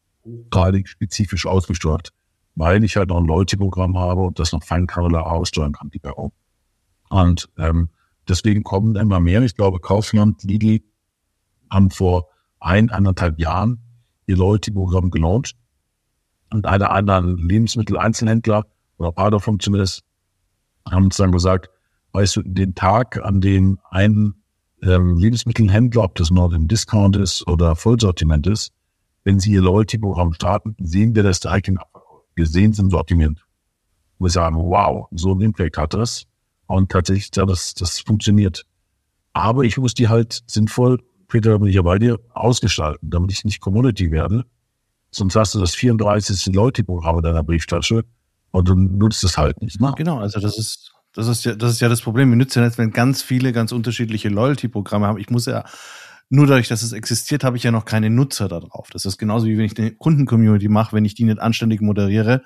gerade 0.51 0.83
spezifisch 0.87 1.47
ausgesteuert, 1.47 2.11
weil 2.55 2.85
ich 2.85 2.97
halt 2.97 3.09
noch 3.09 3.19
ein 3.19 3.25
Loyalty-Programm 3.25 3.99
habe 3.99 4.21
und 4.21 4.39
das 4.39 4.53
noch 4.53 4.63
feingranular 4.63 5.27
aussteuern 5.33 5.73
kann, 5.73 5.89
die 5.89 6.03
Werbung. 6.03 6.33
Und 7.09 7.49
ähm, 7.57 7.89
deswegen 8.29 8.65
kommen 8.65 8.97
immer 8.97 9.19
mehr. 9.19 9.43
Ich 9.43 9.57
glaube, 9.57 9.81
Kaufland, 9.81 10.45
Lidl 10.45 10.83
haben 11.71 11.91
vor 11.91 12.27
ein, 12.65 12.91
anderthalb 12.91 13.39
Jahren 13.39 13.81
ihr 14.27 14.37
Loyalty-Programm 14.37 15.11
gelauncht 15.11 15.57
und 16.51 16.67
alle 16.67 16.91
anderen 16.91 17.37
Lebensmitteleinzelhändler 17.37 18.67
oder 18.99 19.13
paar 19.13 19.31
davon 19.31 19.59
zumindest 19.59 20.05
haben 20.89 21.05
uns 21.05 21.17
dann 21.17 21.33
gesagt, 21.33 21.71
weißt 22.13 22.37
du, 22.37 22.43
den 22.43 22.75
Tag, 22.75 23.25
an 23.25 23.41
dem 23.41 23.79
ein 23.91 24.35
ähm, 24.83 25.17
Lebensmittelhändler, 25.17 26.03
ob 26.03 26.15
das 26.17 26.31
noch 26.31 26.53
im 26.53 26.69
Discount 26.69 27.17
ist 27.17 27.47
oder 27.47 27.77
Vollsortiment 27.77 28.47
ist, 28.47 28.73
wenn 29.25 29.39
sie 29.39 29.53
ihr 29.53 29.63
Loyalty-Programm 29.63 30.33
starten, 30.33 30.77
sehen 30.81 31.15
wir 31.15 31.23
das 31.23 31.41
direkt 31.41 31.69
in. 31.69 31.79
Wir 32.35 32.47
sehen 32.47 32.73
es 32.73 32.79
im 32.79 32.91
Sortiment. 32.91 33.45
Und 34.19 34.27
wir 34.27 34.31
sagen, 34.31 34.57
wow, 34.57 35.07
so 35.13 35.35
ein 35.35 35.41
Impact 35.41 35.79
hat 35.79 35.95
das. 35.95 36.25
Und 36.67 36.91
tatsächlich, 36.91 37.31
ja, 37.37 37.45
das, 37.45 37.75
das 37.75 38.01
funktioniert. 38.01 38.65
Aber 39.33 39.65
ich 39.65 39.77
muss 39.79 39.95
die 39.95 40.09
halt 40.09 40.43
sinnvoll, 40.47 40.99
Peter, 41.33 41.59
bin 41.59 41.69
ich 41.69 41.77
ja 41.77 41.83
bei 41.83 41.99
dir, 41.99 42.21
ausgestalten, 42.35 43.09
damit 43.11 43.33
ich 43.33 43.45
nicht 43.45 43.61
Community 43.61 44.11
werde. 44.11 44.45
Sonst 45.11 45.35
hast 45.35 45.55
du 45.55 45.61
das 45.61 45.75
34. 45.75 46.55
Loyalty-Programm 46.55 47.17
in 47.17 47.23
deiner 47.23 47.43
Brieftasche 47.43 48.05
und 48.51 48.69
du 48.69 48.75
nutzt 48.75 49.25
es 49.25 49.39
halt 49.39 49.63
nicht. 49.63 49.81
Ne? 49.81 49.95
Genau, 49.97 50.19
also 50.19 50.41
das 50.41 50.59
ist, 50.59 50.93
das 51.15 51.29
ist 51.29 51.45
ja, 51.45 51.55
das 51.55 51.73
ist 51.73 51.81
ja 51.81 51.89
das 51.89 52.03
Problem. 52.03 52.29
Wir 52.29 52.37
nutzen 52.37 52.63
jetzt, 52.63 52.77
wenn 52.77 52.91
ganz 52.91 53.23
viele 53.23 53.53
ganz 53.53 53.73
unterschiedliche 53.73 54.29
Loyalty-Programme 54.29 55.07
haben. 55.07 55.19
Ich 55.19 55.31
muss 55.31 55.47
ja 55.47 55.65
nur 56.29 56.47
dadurch, 56.47 56.69
dass 56.69 56.83
es 56.83 56.93
existiert, 56.93 57.45
habe 57.45 57.57
ich 57.57 57.63
ja 57.63 57.71
noch 57.71 57.87
keine 57.87 58.11
Nutzer 58.11 58.49
da 58.49 58.61
drauf. 58.61 58.91
Das 58.93 59.07
ist 59.07 59.17
genauso 59.17 59.47
wie 59.47 59.57
wenn 59.57 59.65
ich 59.65 59.79
eine 59.79 59.91
Kunden-Community 59.91 60.69
mache, 60.69 60.95
wenn 60.95 61.07
ich 61.07 61.15
die 61.15 61.25
nicht 61.25 61.41
anständig 61.41 61.81
moderiere, 61.81 62.43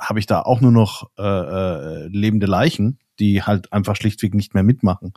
habe 0.00 0.18
ich 0.18 0.26
da 0.26 0.42
auch 0.42 0.60
nur 0.60 0.72
noch 0.72 1.10
äh, 1.16 1.22
äh, 1.22 2.08
lebende 2.08 2.46
Leichen, 2.46 2.98
die 3.20 3.42
halt 3.42 3.72
einfach 3.72 3.94
schlichtweg 3.94 4.34
nicht 4.34 4.54
mehr 4.54 4.64
mitmachen. 4.64 5.12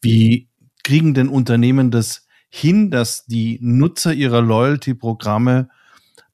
Wie 0.00 0.47
kriegen 0.88 1.12
denn 1.12 1.28
Unternehmen 1.28 1.90
das 1.90 2.26
hin, 2.48 2.90
dass 2.90 3.26
die 3.26 3.58
Nutzer 3.60 4.14
ihrer 4.14 4.40
Loyalty-Programme 4.40 5.68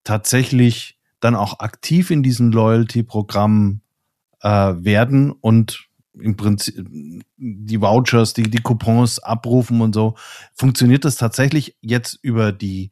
tatsächlich 0.05 0.97
dann 1.19 1.35
auch 1.35 1.59
aktiv 1.59 2.13
in 2.13 2.23
diesen 2.23 2.53
Loyalty-Programmen 2.53 3.81
äh, 4.43 4.49
werden 4.49 5.33
und 5.33 5.89
im 6.21 6.37
Prinzip 6.37 6.87
die 7.37 7.81
Vouchers, 7.81 8.33
die, 8.33 8.45
die 8.45 8.63
Coupons 8.63 9.19
abrufen 9.19 9.81
und 9.81 9.93
so. 9.93 10.15
Funktioniert 10.55 11.05
das 11.05 11.17
tatsächlich 11.17 11.77
jetzt 11.81 12.17
über 12.23 12.53
die 12.53 12.91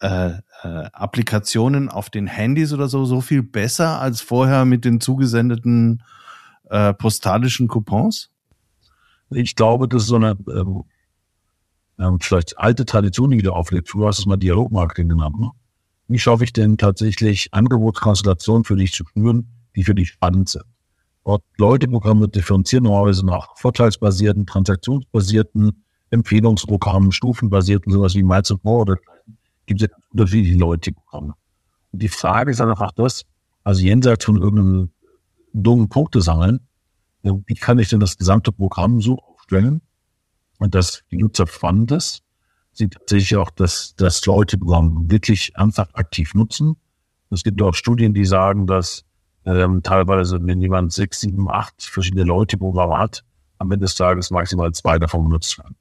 äh, 0.00 0.30
äh, 0.62 0.88
Applikationen 0.94 1.90
auf 1.90 2.08
den 2.08 2.26
Handys 2.26 2.72
oder 2.72 2.88
so 2.88 3.04
so 3.04 3.20
viel 3.20 3.42
besser 3.42 4.00
als 4.00 4.22
vorher 4.22 4.64
mit 4.64 4.86
den 4.86 5.02
zugesendeten 5.02 6.02
äh, 6.70 6.94
postalischen 6.94 7.68
Coupons? 7.68 8.30
Ich 9.28 9.54
glaube, 9.54 9.86
das 9.86 10.04
ist 10.04 10.08
so 10.08 10.16
eine 10.16 10.38
ähm, 10.48 10.84
ähm, 11.98 12.18
vielleicht 12.20 12.58
alte 12.58 12.84
Tradition, 12.84 13.30
die 13.30 13.38
wieder 13.38 13.54
auflebt. 13.54 13.92
Du 13.92 14.06
hast 14.06 14.18
es 14.18 14.26
mal 14.26 14.36
Dialogmarketing 14.36 15.08
genannt. 15.08 15.38
Ne? 15.38 15.50
Wie 16.08 16.18
schaffe 16.18 16.44
ich 16.44 16.52
denn 16.52 16.76
tatsächlich 16.76 17.48
Angebotskonstellationen 17.52 18.64
für 18.64 18.76
dich 18.76 18.92
zu 18.92 19.04
führen, 19.04 19.48
die 19.76 19.84
für 19.84 19.94
dich 19.94 20.08
spannend 20.08 20.48
sind? 20.48 20.64
Dort 21.24 21.42
Leute-Programme 21.56 22.28
differenzieren 22.28 22.84
normalerweise 22.84 23.24
nach 23.24 23.56
vorteilsbasierten, 23.56 24.46
transaktionsbasierten, 24.46 25.84
Empfehlungsprogrammen, 26.10 27.12
stufenbasierten, 27.12 27.90
sowas 27.90 28.14
wie 28.14 28.22
Miles 28.22 28.50
and 28.50 28.62
More 28.62 28.82
oder 28.82 28.96
gibt 29.66 29.80
es 29.80 29.88
ja 29.88 29.96
unterschiedliche 30.10 30.58
Leute-Programme. 30.58 31.34
Und 31.92 32.02
die 32.02 32.08
Frage 32.08 32.50
ist 32.50 32.60
einfach 32.60 32.92
das, 32.92 33.24
also 33.62 33.82
jenseits 33.82 34.26
von 34.26 34.36
irgendeinem 34.36 34.90
dummen 35.54 35.88
Punkte 35.88 36.20
sammeln, 36.20 36.60
wie 37.22 37.54
kann 37.54 37.78
ich 37.78 37.88
denn 37.88 38.00
das 38.00 38.18
gesamte 38.18 38.52
Programm 38.52 39.00
so 39.00 39.18
aufstellen 39.18 39.80
und 40.58 40.74
das 40.74 41.02
die 41.10 41.18
Nutzer 41.18 41.46
spannend 41.46 41.90
ist, 41.92 42.22
sie 42.72 42.88
tatsächlich 42.88 43.36
auch 43.36 43.50
das, 43.50 43.94
das 43.96 44.24
Leute-Programm 44.26 45.10
wirklich 45.10 45.52
ernsthaft 45.54 45.94
aktiv 45.94 46.34
nutzen. 46.34 46.76
Es 47.30 47.42
gibt 47.42 47.60
auch 47.62 47.74
Studien, 47.74 48.14
die 48.14 48.24
sagen, 48.24 48.66
dass 48.66 49.04
ähm, 49.46 49.82
teilweise, 49.82 50.38
wenn 50.42 50.60
jemand 50.60 50.92
sechs, 50.92 51.20
sieben, 51.20 51.50
acht 51.50 51.82
verschiedene 51.82 52.24
Leute 52.24 52.56
Programme 52.56 52.98
hat, 52.98 53.24
am 53.58 53.70
Ende 53.70 53.84
des 53.84 53.94
Tages 53.94 54.30
maximal 54.30 54.72
zwei 54.72 54.98
davon 54.98 55.24
genutzt 55.24 55.58
werden. 55.58 55.76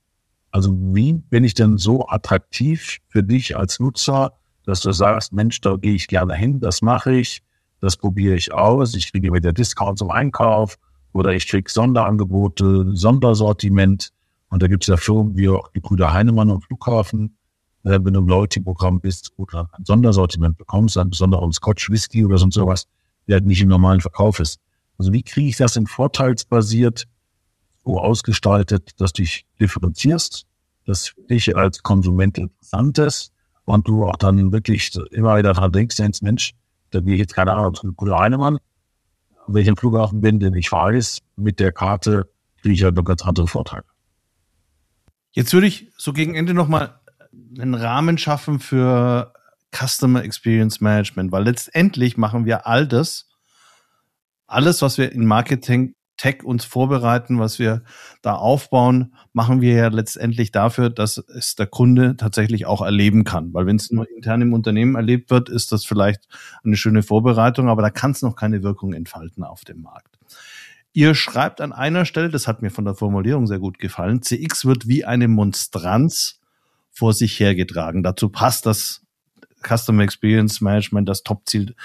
Also 0.52 0.72
wie 0.78 1.14
bin 1.14 1.44
ich 1.44 1.56
denn 1.56 1.78
so 1.78 2.08
attraktiv 2.08 3.00
für 3.08 3.24
dich 3.24 3.58
als 3.58 3.80
Nutzer, 3.80 4.34
dass 4.66 4.82
du 4.82 4.92
sagst, 4.92 5.34
Mensch, 5.34 5.60
da 5.62 5.76
gehe 5.76 5.96
ich 5.96 6.08
gerne 6.08 6.36
hin, 6.36 6.60
das 6.60 6.82
mache 6.82 7.14
ich, 7.14 7.42
das 7.82 7.98
probiere 7.98 8.36
ich 8.36 8.54
aus, 8.54 8.94
ich 8.94 9.12
kriege 9.12 9.34
wieder 9.34 9.52
Discounts 9.52 10.00
zum 10.00 10.12
Einkauf 10.12 10.78
oder 11.12 11.34
ich 11.34 11.48
kriege 11.48 11.70
Sonderangebote, 11.70 12.92
Sondersortiment. 12.94 14.13
Und 14.54 14.62
da 14.62 14.68
gibt 14.68 14.84
es 14.84 14.88
ja 14.88 14.98
Firmen 14.98 15.36
wie 15.36 15.50
auch 15.50 15.68
die 15.70 15.80
Brüder 15.80 16.14
Heinemann 16.14 16.52
am 16.52 16.62
Flughafen, 16.62 17.36
äh, 17.86 17.98
wenn 18.04 18.14
du 18.14 18.20
im 18.20 18.28
Loyalty-Programm 18.28 19.02
bist 19.02 19.32
oder 19.38 19.68
ein 19.72 19.84
Sondersortiment 19.84 20.60
bekommst, 20.60 20.96
ein 20.96 21.10
besonderer 21.10 21.52
Scotch 21.52 21.90
Whisky 21.90 22.24
oder 22.24 22.38
sonst 22.38 22.54
sowas, 22.54 22.88
der 23.28 23.42
nicht 23.42 23.64
im 23.64 23.70
normalen 23.70 24.00
Verkauf 24.00 24.40
ist. 24.40 24.60
Also 25.00 25.12
wie 25.12 25.24
kriege 25.24 25.50
ich 25.50 25.58
das 25.58 25.76
in 25.76 25.88
vorteilsbasiert 25.88 27.06
so 27.84 28.00
ausgestaltet, 28.00 28.92
dass 29.02 29.12
du 29.14 29.24
dich 29.24 29.48
differenzierst, 29.60 30.46
dass 30.86 31.16
dich 31.32 31.58
als 31.58 31.82
Konsument 31.82 32.38
interessant 32.38 33.00
ist 33.00 33.32
und 33.66 33.88
du 33.88 34.06
auch 34.06 34.18
dann 34.18 34.52
wirklich 34.52 34.96
immer 35.10 35.36
wieder 35.36 35.54
dran 35.54 35.72
denkst, 35.72 35.98
Mensch, 36.22 36.54
da 36.92 37.00
gehe 37.00 37.16
ich 37.16 37.22
jetzt 37.22 37.34
keine 37.34 37.54
Ahnung 37.54 37.74
zum 37.74 37.96
Bruder 37.96 38.20
Heinemann, 38.20 38.60
wenn 39.48 39.64
ich 39.64 39.68
im 39.68 39.78
Flughafen 39.78 40.22
bin, 40.22 40.40
den 40.40 40.54
ich 40.54 40.72
weiß, 40.72 41.22
mit 41.38 41.60
der 41.60 41.72
Karte 41.72 42.30
kriege 42.62 42.76
ich 42.76 42.84
halt 42.84 42.96
noch 42.96 43.04
ganz 43.04 43.24
andere 43.24 43.48
Vorteile. 43.48 43.93
Jetzt 45.34 45.54
würde 45.54 45.68
ich 45.68 45.92
so 45.98 46.14
gegen 46.14 46.36
Ende 46.36 46.54
nochmal 46.54 47.00
einen 47.60 47.76
Rahmen 47.76 48.18
schaffen 48.18 48.60
für 48.60 49.34
Customer 49.76 50.24
Experience 50.24 50.80
Management, 50.80 51.32
weil 51.32 51.44
letztendlich 51.44 52.18
machen 52.18 52.46
wir 52.46 52.68
all 52.68 52.88
das, 52.88 53.30
alles, 54.48 54.82
was 54.82 54.98
wir 54.98 55.12
in 55.12 55.26
Marketing 55.26 55.96
Tech 56.16 56.44
uns 56.44 56.64
vorbereiten, 56.64 57.40
was 57.40 57.58
wir 57.58 57.84
da 58.22 58.36
aufbauen, 58.36 59.16
machen 59.34 59.62
wir 59.62 59.74
ja 59.74 59.88
letztendlich 59.88 60.52
dafür, 60.52 60.92
dass 60.92 61.18
es 61.18 61.56
der 61.56 61.66
Kunde 61.66 62.16
tatsächlich 62.18 62.68
auch 62.68 62.82
erleben 62.82 63.24
kann. 63.24 63.52
Weil 63.54 63.66
wenn 63.66 63.78
es 63.78 63.92
nur 63.92 64.08
intern 64.10 64.44
im 64.44 64.54
Unternehmen 64.54 64.96
erlebt 64.96 65.32
wird, 65.32 65.50
ist 65.50 65.72
das 65.72 65.86
vielleicht 65.86 66.28
eine 66.64 66.78
schöne 66.78 67.02
Vorbereitung, 67.02 67.68
aber 67.68 67.82
da 67.82 67.90
kann 67.90 68.12
es 68.12 68.22
noch 68.22 68.36
keine 68.36 68.62
Wirkung 68.62 68.94
entfalten 68.94 69.44
auf 69.44 69.66
dem 69.66 69.82
Markt. 69.82 70.20
Ihr 70.94 71.16
schreibt 71.16 71.60
an 71.60 71.74
einer 71.74 72.06
Stelle, 72.06 72.30
das 72.30 72.48
hat 72.48 72.62
mir 72.62 72.70
von 72.70 72.86
der 72.86 72.94
Formulierung 72.94 73.48
sehr 73.48 73.60
gut 73.60 73.80
gefallen, 73.80 74.22
CX 74.22 74.66
wird 74.66 74.88
wie 74.88 75.06
eine 75.06 75.28
Monstranz 75.28 76.40
vor 76.92 77.14
sich 77.14 77.40
hergetragen. 77.40 78.04
Dazu 78.04 78.30
passt 78.30 78.68
das 78.68 79.02
Customer 79.64 80.04
Experience 80.04 80.62
Management 80.62 81.10
das 81.10 81.24
Topziel. 81.24 81.76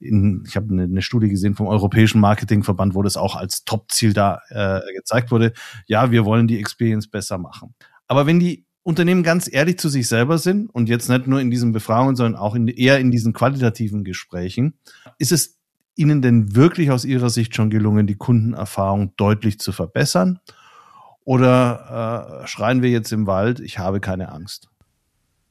In, 0.00 0.44
ich 0.48 0.56
habe 0.56 0.72
eine, 0.72 0.84
eine 0.84 1.02
Studie 1.02 1.28
gesehen 1.28 1.54
vom 1.54 1.68
Europäischen 1.68 2.20
Marketingverband, 2.20 2.94
wo 2.94 3.02
das 3.02 3.16
auch 3.16 3.36
als 3.36 3.64
Topziel 3.64 4.12
da 4.12 4.40
äh, 4.48 4.80
gezeigt 4.94 5.30
wurde. 5.30 5.52
Ja, 5.86 6.10
wir 6.10 6.24
wollen 6.24 6.48
die 6.48 6.58
Experience 6.58 7.08
besser 7.08 7.38
machen. 7.38 7.74
Aber 8.08 8.26
wenn 8.26 8.40
die 8.40 8.66
Unternehmen 8.82 9.22
ganz 9.22 9.52
ehrlich 9.52 9.78
zu 9.78 9.88
sich 9.88 10.08
selber 10.08 10.38
sind 10.38 10.70
und 10.70 10.88
jetzt 10.88 11.08
nicht 11.08 11.26
nur 11.26 11.40
in 11.40 11.50
diesen 11.50 11.72
Befragungen, 11.72 12.16
sondern 12.16 12.40
auch 12.40 12.54
in, 12.54 12.68
eher 12.68 12.98
in 12.98 13.10
diesen 13.10 13.32
qualitativen 13.32 14.04
Gesprächen, 14.04 14.78
ist 15.18 15.32
es 15.32 15.58
Ihnen 15.96 16.22
denn 16.22 16.54
wirklich 16.54 16.90
aus 16.90 17.04
Ihrer 17.04 17.30
Sicht 17.30 17.54
schon 17.54 17.70
gelungen, 17.70 18.06
die 18.06 18.16
Kundenerfahrung 18.16 19.14
deutlich 19.16 19.58
zu 19.58 19.72
verbessern? 19.72 20.38
Oder 21.24 22.42
äh, 22.42 22.46
schreien 22.46 22.82
wir 22.82 22.90
jetzt 22.90 23.12
im 23.12 23.26
Wald, 23.26 23.58
ich 23.58 23.78
habe 23.78 24.00
keine 24.00 24.30
Angst? 24.30 24.68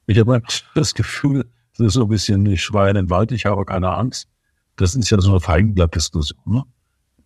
Ich 0.06 0.18
habe 0.18 0.40
das 0.74 0.94
Gefühl, 0.94 1.44
das 1.76 1.88
ist 1.88 1.92
so 1.94 2.02
ein 2.04 2.08
bisschen, 2.08 2.46
ich 2.46 2.62
schreie 2.62 2.90
in 2.90 2.96
den 2.96 3.10
Wald, 3.10 3.32
ich 3.32 3.44
habe 3.44 3.64
keine 3.64 3.92
Angst. 3.92 4.28
Das 4.76 4.94
ist 4.94 5.10
ja 5.10 5.20
so 5.20 5.30
eine 5.30 5.40
Feigenblatt-Diskussion. 5.40 6.38
Ne? 6.46 6.64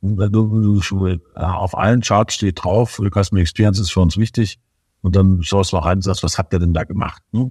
Du, 0.02 0.80
du, 0.80 1.06
äh, 1.06 1.18
auf 1.36 1.76
allen 1.76 2.00
Charts 2.00 2.34
steht 2.34 2.64
drauf, 2.64 3.00
Customer 3.12 3.40
Experience 3.40 3.78
ist 3.78 3.92
für 3.92 4.00
uns 4.00 4.16
wichtig. 4.16 4.58
Und 5.02 5.14
dann 5.14 5.42
schaust 5.42 5.72
du 5.72 5.76
rein 5.76 5.98
und 5.98 6.02
sagst, 6.02 6.22
was 6.22 6.38
habt 6.38 6.52
ihr 6.52 6.58
denn 6.58 6.72
da 6.72 6.84
gemacht? 6.84 7.22
Ne? 7.32 7.50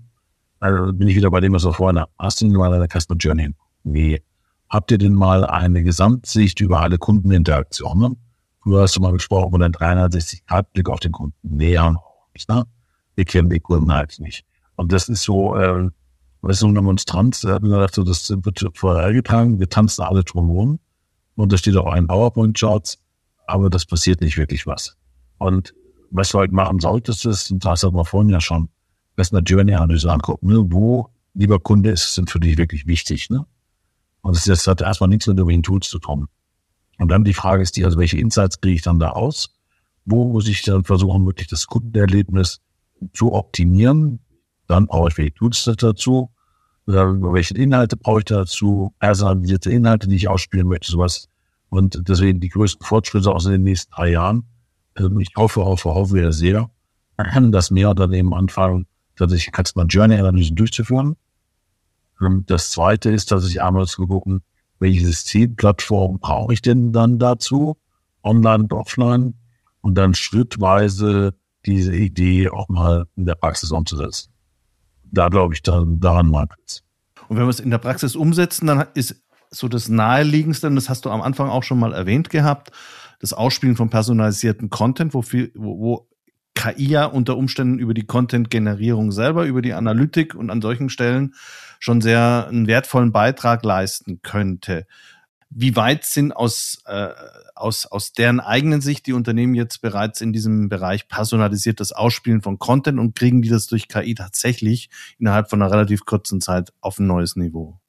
Also 0.60 0.92
bin 0.94 1.08
ich 1.08 1.16
wieder 1.16 1.32
bei 1.32 1.40
dem, 1.40 1.54
was 1.54 1.64
wir 1.64 1.74
vorhin 1.74 2.04
hast 2.18 2.42
du 2.42 2.48
denn 2.48 2.56
mal 2.56 2.74
eine 2.74 2.88
Customer 2.88 3.18
Journey? 3.18 3.54
Wie 3.84 4.22
habt 4.70 4.92
ihr 4.92 4.98
denn 4.98 5.14
mal 5.14 5.46
eine 5.46 5.84
Gesamtsicht 5.84 6.60
über 6.62 6.82
alle 6.82 6.98
Kundeninteraktionen? 6.98 8.18
Du 8.66 8.78
hast 8.78 8.96
du 8.96 9.02
mal 9.02 9.14
gesprochen 9.14 9.52
von 9.52 9.64
einem 9.64 9.74
360-Grad-Blick 9.74 10.90
auf 10.90 11.00
den 11.00 11.12
Kunden. 11.12 11.36
Näher 11.42 11.96
nicht, 12.34 12.50
ne? 12.50 12.66
Wir 13.16 13.26
kennen 13.26 13.50
die 13.50 13.60
Kunden 13.60 13.92
halt 13.92 14.20
nicht. 14.20 14.46
Und 14.76 14.92
das 14.92 15.10
ist 15.10 15.24
so, 15.24 15.56
äh, 15.56 15.90
weißt 16.42 16.62
du, 16.62 16.68
eine 16.68 16.82
Monstranz, 16.82 17.42
da 17.42 17.56
hat 17.56 17.64
mir 17.64 17.70
gedacht, 17.70 17.96
so, 17.96 18.04
das 18.04 18.30
wird 18.30 18.66
vorhergetragen, 18.76 19.60
wir 19.60 19.70
tanzen 19.70 20.04
alle 20.04 20.24
drumherum. 20.24 20.80
Und 21.36 21.52
da 21.52 21.58
steht 21.58 21.76
auch 21.78 21.92
ein 21.92 22.08
PowerPoint-Charts, 22.08 23.00
aber 23.48 23.70
das 23.70 23.86
passiert 23.86 24.22
nicht 24.22 24.38
wirklich 24.38 24.68
was. 24.68 24.96
Und 25.38 25.74
was 26.12 26.30
du 26.30 26.40
halt 26.40 26.52
machen 26.52 26.80
solltest, 26.80 27.26
ist, 27.26 27.52
und 27.52 27.64
das 27.66 27.84
hatten 27.84 27.96
wir 27.96 28.06
vorhin 28.06 28.30
ja 28.30 28.42
schon, 28.42 28.70
erst 29.18 29.34
eine 29.34 29.44
Journey-Analyse 29.44 30.12
angucken. 30.12 30.48
Ne? 30.48 30.66
Wo, 30.70 31.10
lieber 31.34 31.60
Kunde, 31.60 31.92
ist 31.92 32.14
sind 32.14 32.30
für 32.30 32.40
dich 32.40 32.58
wirklich 32.58 32.88
wichtig. 32.88 33.30
Ne? 33.30 33.46
Und 34.22 34.36
das, 34.36 34.46
das 34.46 34.68
hat 34.68 34.82
erstmal 34.82 35.10
nichts 35.10 35.28
mit 35.28 35.38
irgendwelchen 35.38 35.64
Tools 35.64 35.88
zu 35.88 36.00
tun. 36.00 36.28
Und 36.98 37.10
dann 37.10 37.24
die 37.24 37.34
Frage 37.34 37.64
ist 37.64 37.78
die, 37.78 37.86
also 37.86 37.98
welche 37.98 38.18
Insights 38.18 38.60
kriege 38.60 38.76
ich 38.76 38.82
dann 38.82 39.00
da 39.00 39.12
aus? 39.12 39.56
Wo 40.06 40.32
muss 40.32 40.48
ich 40.48 40.64
dann 40.64 40.84
versuchen, 40.84 41.26
wirklich 41.26 41.48
das 41.48 41.68
Kundenerlebnis 41.68 42.62
zu 43.14 43.34
optimieren? 43.34 44.20
Dann 44.68 44.88
brauche 44.88 45.10
ich 45.10 45.18
welche 45.18 45.34
Tools 45.34 45.64
dazu. 45.78 46.30
Welche 46.86 47.54
Inhalte 47.56 47.96
brauche 47.98 48.20
ich 48.20 48.26
dazu? 48.26 48.94
Personalisierte 49.00 49.72
Inhalte, 49.72 50.08
die 50.08 50.16
ich 50.16 50.28
ausspielen 50.28 50.68
möchte, 50.68 50.92
sowas. 50.92 51.30
Und 51.70 52.02
deswegen 52.10 52.40
die 52.40 52.50
größten 52.50 52.86
Fortschritte 52.86 53.32
aus 53.32 53.46
den 53.46 53.64
nächsten 53.64 53.92
drei 53.92 54.12
Jahren. 54.12 54.44
Ähm, 54.98 55.20
ich 55.20 55.30
hoffe, 55.38 55.64
hoffe, 55.64 55.94
hoffe 55.94 56.34
sehr, 56.34 56.70
dass 57.52 57.72
mehr 57.72 57.92
Unternehmen 57.92 58.34
anfangen, 58.34 58.88
tatsächlich 59.16 59.54
Customer 59.56 59.86
Journey 59.86 60.16
Analysen 60.16 60.56
durchzuführen. 60.56 61.16
Ähm, 62.22 62.44
das 62.48 62.72
zweite 62.72 63.12
ist, 63.12 63.32
dass 63.32 63.48
ich 63.48 63.62
einmal 63.62 63.88
zu 63.88 64.08
gucken, 64.08 64.42
welche 64.80 65.06
Systemplattform 65.06 66.20
brauche 66.20 66.54
ich 66.54 66.62
denn 66.62 66.94
dann 66.94 67.20
dazu, 67.20 67.78
online 68.24 68.64
und 68.64 68.74
offline, 68.74 69.36
und 69.82 69.96
dann 69.96 70.14
schrittweise 70.14 71.34
diese 71.66 71.96
Idee 71.96 72.50
auch 72.50 72.70
mal 72.70 73.06
in 73.16 73.26
der 73.26 73.36
Praxis 73.36 73.72
umzusetzen. 73.72 74.32
Da 75.04 75.30
glaube 75.30 75.54
ich, 75.54 75.64
dann, 75.64 76.00
daran 76.00 76.30
mag 76.30 76.56
es. 76.66 76.84
Und 77.28 77.38
wenn 77.38 77.46
wir 77.46 77.50
es 77.50 77.60
in 77.60 77.70
der 77.70 77.78
Praxis 77.78 78.16
umsetzen, 78.16 78.68
dann 78.68 78.88
ist 78.94 79.24
so 79.52 79.68
das 79.68 79.90
Naheliegendste, 79.90 80.68
und 80.68 80.76
das 80.76 80.90
hast 80.90 81.06
du 81.06 81.10
am 81.10 81.22
Anfang 81.22 81.50
auch 81.50 81.64
schon 81.64 81.80
mal 81.80 81.94
erwähnt 81.94 82.30
gehabt, 82.30 82.72
das 83.20 83.34
Ausspielen 83.34 83.76
von 83.76 83.90
personalisierten 83.90 84.70
Content, 84.70 85.14
wo, 85.14 85.22
viel, 85.22 85.52
wo, 85.56 85.80
wo 85.80 86.10
KI 86.56 86.90
ja 86.90 87.06
unter 87.06 87.38
Umständen 87.38 87.80
über 87.80 87.94
die 87.94 88.06
Content-Generierung 88.06 89.12
selber, 89.12 89.46
über 89.46 89.62
die 89.62 89.74
Analytik 89.74 90.36
und 90.36 90.50
an 90.50 90.62
solchen 90.62 90.90
Stellen 90.90 91.34
schon 91.80 92.02
sehr 92.02 92.48
einen 92.48 92.68
wertvollen 92.68 93.12
Beitrag 93.12 93.64
leisten 93.64 94.22
könnte. 94.22 94.86
Wie 95.50 95.76
weit 95.76 96.06
sind 96.06 96.32
aus, 96.32 96.84
äh, 96.86 97.10
aus, 97.56 97.88
aus 97.88 98.14
deren 98.14 98.40
eigenen 98.40 98.82
Sicht 98.82 99.08
die 99.08 99.14
Unternehmen 99.14 99.56
jetzt 99.56 99.82
bereits 99.82 100.22
in 100.22 100.32
diesem 100.32 100.70
Bereich 100.70 101.08
personalisiertes 101.08 101.92
Ausspielen 101.92 102.44
von 102.44 102.60
Content 102.60 103.00
und 103.00 103.16
kriegen 103.16 103.42
die 103.42 103.50
das 103.50 103.66
durch 103.66 103.88
KI 103.88 104.14
tatsächlich 104.14 104.90
innerhalb 105.18 105.50
von 105.50 105.62
einer 105.62 105.72
relativ 105.72 106.06
kurzen 106.06 106.40
Zeit 106.40 106.72
auf 106.82 107.00
ein 107.00 107.08
neues 107.08 107.36
Niveau? 107.36 107.80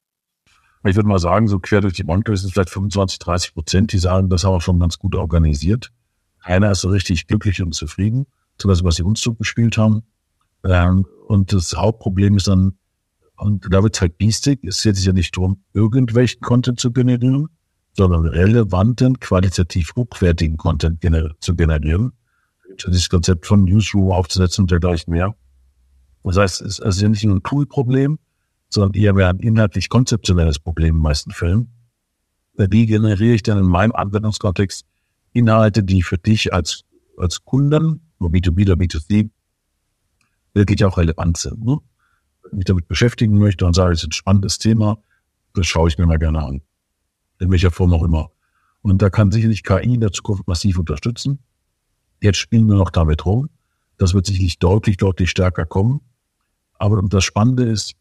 Ich 0.84 0.96
würde 0.96 1.08
mal 1.08 1.18
sagen, 1.18 1.46
so 1.48 1.58
quer 1.58 1.82
durch 1.82 1.92
die 1.92 2.04
Bank 2.04 2.26
es 2.30 2.50
vielleicht 2.50 2.70
25, 2.70 3.18
30 3.18 3.52
Prozent, 3.52 3.92
die 3.92 3.98
sagen, 3.98 4.30
das 4.30 4.44
haben 4.44 4.54
wir 4.54 4.62
schon 4.62 4.80
ganz 4.80 4.98
gut 4.98 5.14
organisiert. 5.14 5.92
Keiner 6.42 6.70
ist 6.70 6.80
so 6.80 6.88
richtig 6.88 7.26
glücklich 7.26 7.60
und 7.60 7.74
zufrieden 7.74 8.26
zumindest 8.60 8.84
was 8.84 8.96
sie 8.96 9.02
uns 9.02 9.20
zugespielt 9.20 9.76
haben. 9.78 10.02
Ähm, 10.64 11.06
und 11.26 11.52
das 11.52 11.74
Hauptproblem 11.74 12.36
ist 12.36 12.48
dann, 12.48 12.76
und 13.40 13.72
da 13.72 13.82
wird 13.82 13.96
es 13.96 14.00
halt 14.00 14.18
biestig, 14.18 14.62
es 14.64 14.82
geht 14.82 14.96
sich 14.96 15.06
ja 15.06 15.12
nicht 15.12 15.36
darum, 15.36 15.62
irgendwelchen 15.72 16.40
Content 16.40 16.78
zu 16.78 16.92
generieren, 16.92 17.48
sondern 17.94 18.26
relevanten, 18.26 19.18
qualitativ 19.18 19.94
hochwertigen 19.96 20.56
Content 20.56 21.00
gener 21.00 21.30
zu 21.40 21.54
generieren. 21.54 22.12
Das 22.84 23.08
Konzept 23.08 23.46
von 23.46 23.64
Newsroom 23.64 24.12
aufzusetzen 24.12 24.64
und 24.64 24.70
dergleichen 24.70 25.12
mehr. 25.12 25.34
Das 26.22 26.36
heißt, 26.36 26.60
es 26.60 26.78
ist 26.78 27.00
ja 27.00 27.08
nicht 27.08 27.24
nur 27.24 27.36
ein 27.36 27.42
Tool-Problem, 27.42 28.18
sondern 28.68 28.92
eher 28.92 29.14
mehr 29.14 29.28
ein 29.28 29.38
inhaltlich 29.38 29.88
konzeptionelles 29.88 30.58
Problem 30.58 30.96
in 30.96 31.02
meisten 31.02 31.30
Fällen. 31.32 31.72
Wie 32.54 32.86
generiere 32.86 33.34
ich 33.34 33.42
dann 33.42 33.58
in 33.58 33.64
meinem 33.64 33.92
Anwendungskontext 33.92 34.84
Inhalte, 35.32 35.82
die 35.82 36.02
für 36.02 36.18
dich 36.18 36.52
als, 36.52 36.82
als 37.16 37.42
Kunden 37.44 38.02
B2B 38.20 38.62
oder 38.62 38.74
B2C, 38.74 39.30
wirklich 40.52 40.84
auch 40.84 40.98
relevant 40.98 41.38
sind. 41.38 41.64
Ne? 41.64 41.78
Mich 42.52 42.64
damit 42.64 42.88
beschäftigen 42.88 43.38
möchte 43.38 43.66
und 43.66 43.74
sage, 43.74 43.92
es 43.92 44.02
ist 44.02 44.08
ein 44.08 44.12
spannendes 44.12 44.58
Thema, 44.58 45.02
das 45.54 45.66
schaue 45.66 45.88
ich 45.88 45.98
mir 45.98 46.06
mal 46.06 46.18
gerne 46.18 46.42
an. 46.42 46.62
In 47.38 47.50
welcher 47.50 47.70
Form 47.70 47.92
auch 47.92 48.02
immer. 48.02 48.30
Und 48.82 49.02
da 49.02 49.10
kann 49.10 49.30
sicherlich 49.30 49.62
KI 49.62 49.94
in 49.94 50.00
der 50.00 50.12
Zukunft 50.12 50.46
massiv 50.46 50.78
unterstützen. 50.78 51.40
Jetzt 52.20 52.38
spielen 52.38 52.66
wir 52.66 52.76
noch 52.76 52.90
damit 52.90 53.24
rum. 53.24 53.48
Das 53.98 54.14
wird 54.14 54.26
sicherlich 54.26 54.58
deutlich, 54.58 54.96
deutlich 54.96 55.30
stärker 55.30 55.66
kommen. 55.66 56.00
Aber 56.78 57.02
das 57.02 57.24
Spannende 57.24 57.64
ist, 57.64 57.94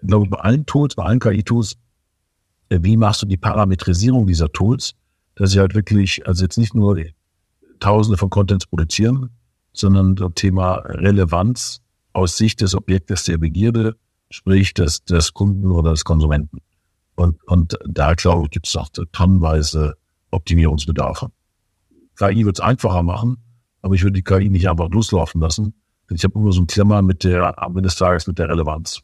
ich 0.00 0.08
glaube, 0.08 0.28
bei 0.28 0.38
allen 0.38 0.66
Tools, 0.66 0.94
bei 0.94 1.04
allen 1.04 1.18
KI-Tools, 1.18 1.76
äh, 2.68 2.78
wie 2.82 2.96
machst 2.96 3.22
du 3.22 3.26
die 3.26 3.38
Parametrisierung 3.38 4.26
dieser 4.26 4.52
Tools, 4.52 4.94
dass 5.34 5.52
sie 5.52 5.60
halt 5.60 5.74
wirklich, 5.74 6.26
also 6.26 6.44
jetzt 6.44 6.58
nicht 6.58 6.74
nur 6.74 6.98
Tausende 7.80 8.16
von 8.16 8.30
Contents 8.30 8.66
produzieren, 8.66 9.30
sondern 9.72 10.14
das 10.14 10.32
Thema 10.34 10.76
Relevanz 10.76 11.80
aus 12.14 12.38
Sicht 12.38 12.62
des 12.62 12.74
Objektes 12.74 13.24
der 13.24 13.36
Begierde, 13.38 13.96
sprich 14.30 14.72
des, 14.72 15.04
des 15.04 15.34
Kunden 15.34 15.70
oder 15.70 15.90
des 15.90 16.04
Konsumenten. 16.04 16.58
Und, 17.16 17.42
und 17.44 17.78
da, 17.86 18.14
glaube 18.14 18.44
ich, 18.44 18.50
gibt 18.50 18.66
es 18.66 18.76
auch 18.76 18.88
tonnenweise 19.12 19.96
Optimierungsbedarfe. 20.30 21.30
KI 22.16 22.46
wird 22.46 22.58
es 22.58 22.64
einfacher 22.64 23.02
machen, 23.02 23.36
aber 23.82 23.94
ich 23.94 24.02
würde 24.02 24.14
die 24.14 24.22
KI 24.22 24.48
nicht 24.48 24.68
einfach 24.68 24.88
loslaufen 24.88 25.40
lassen. 25.40 25.74
Denn 26.08 26.16
ich 26.16 26.24
habe 26.24 26.38
immer 26.38 26.52
so 26.52 26.62
ein 26.62 26.66
Klammer 26.66 27.02
mit 27.02 27.24
der, 27.24 27.62
am 27.62 27.72
Ende 27.72 27.82
des 27.82 27.96
Tages 27.96 28.26
mit 28.26 28.38
der 28.38 28.48
Relevanz. 28.48 29.00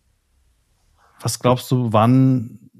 Was 1.20 1.38
glaubst 1.38 1.70
du, 1.70 1.92
wann 1.92 2.70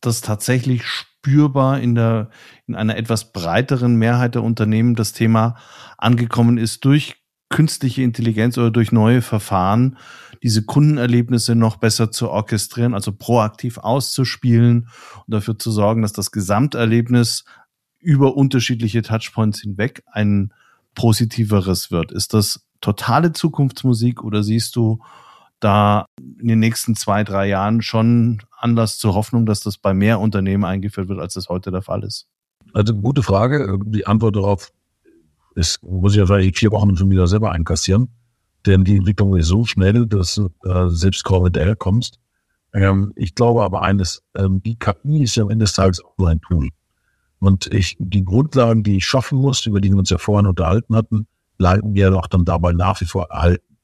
das 0.00 0.20
tatsächlich 0.20 0.86
spürbar 0.86 1.80
in 1.80 1.94
der, 1.94 2.30
in 2.66 2.74
einer 2.74 2.96
etwas 2.96 3.32
breiteren 3.32 3.96
Mehrheit 3.96 4.34
der 4.34 4.42
Unternehmen 4.42 4.94
das 4.94 5.12
Thema 5.12 5.56
angekommen 5.96 6.58
ist 6.58 6.84
durch 6.84 7.16
künstliche 7.48 8.02
Intelligenz 8.02 8.58
oder 8.58 8.70
durch 8.70 8.92
neue 8.92 9.22
Verfahren, 9.22 9.96
diese 10.42 10.64
Kundenerlebnisse 10.64 11.54
noch 11.54 11.76
besser 11.76 12.10
zu 12.10 12.30
orchestrieren, 12.30 12.94
also 12.94 13.12
proaktiv 13.12 13.78
auszuspielen 13.78 14.88
und 15.26 15.34
dafür 15.34 15.58
zu 15.58 15.70
sorgen, 15.70 16.02
dass 16.02 16.12
das 16.12 16.30
Gesamterlebnis 16.30 17.44
über 17.98 18.36
unterschiedliche 18.36 19.02
Touchpoints 19.02 19.60
hinweg 19.60 20.02
ein 20.12 20.52
positiveres 20.94 21.90
wird. 21.90 22.12
Ist 22.12 22.34
das 22.34 22.66
totale 22.80 23.32
Zukunftsmusik 23.32 24.22
oder 24.22 24.42
siehst 24.42 24.76
du 24.76 25.00
da 25.60 26.06
in 26.40 26.48
den 26.48 26.60
nächsten 26.60 26.94
zwei, 26.94 27.24
drei 27.24 27.48
Jahren 27.48 27.82
schon 27.82 28.42
Anlass 28.56 28.98
zur 28.98 29.14
Hoffnung, 29.14 29.46
dass 29.46 29.60
das 29.60 29.78
bei 29.78 29.94
mehr 29.94 30.20
Unternehmen 30.20 30.64
eingeführt 30.64 31.08
wird, 31.08 31.18
als 31.18 31.34
das 31.34 31.48
heute 31.48 31.70
der 31.70 31.82
Fall 31.82 32.04
ist? 32.04 32.28
Also 32.74 32.94
gute 32.94 33.22
Frage. 33.22 33.78
Die 33.86 34.06
Antwort 34.06 34.36
darauf 34.36 34.70
ist, 35.58 35.82
muss 35.82 36.12
ich 36.12 36.18
ja 36.18 36.26
vielleicht 36.26 36.58
vier 36.58 36.70
Wochen 36.70 36.96
schon 36.96 37.10
wieder 37.10 37.26
selber 37.26 37.52
einkassieren. 37.52 38.08
Denn 38.66 38.84
die 38.84 38.96
Entwicklung 38.96 39.36
ist 39.36 39.48
so 39.48 39.64
schnell, 39.64 40.06
dass 40.06 40.34
du 40.34 40.48
äh, 40.64 40.88
selbst 40.88 41.26
hinterher 41.28 41.76
kommst. 41.76 42.18
Ähm, 42.72 43.12
ich 43.16 43.34
glaube 43.34 43.62
aber 43.62 43.82
eines, 43.82 44.22
ähm, 44.36 44.62
die 44.62 44.78
KI 44.78 45.22
ist 45.22 45.36
ja 45.36 45.44
am 45.44 45.50
Ende 45.50 45.64
des 45.64 45.72
Tages 45.72 46.04
auch 46.04 46.16
nur 46.18 46.28
ein 46.28 46.40
Tool. 46.40 46.68
Und 47.40 47.72
ich, 47.72 47.96
die 47.98 48.24
Grundlagen, 48.24 48.82
die 48.82 48.96
ich 48.96 49.06
schaffen 49.06 49.38
muss, 49.38 49.64
über 49.66 49.80
die 49.80 49.90
wir 49.90 49.98
uns 49.98 50.10
ja 50.10 50.18
vorhin 50.18 50.46
unterhalten 50.46 50.96
hatten, 50.96 51.26
bleiben 51.56 51.92
mir 51.92 52.10
doch 52.10 52.26
dann 52.26 52.44
dabei 52.44 52.72
nach 52.72 53.00
wie 53.00 53.04
vor 53.04 53.28
erhalten. 53.30 53.76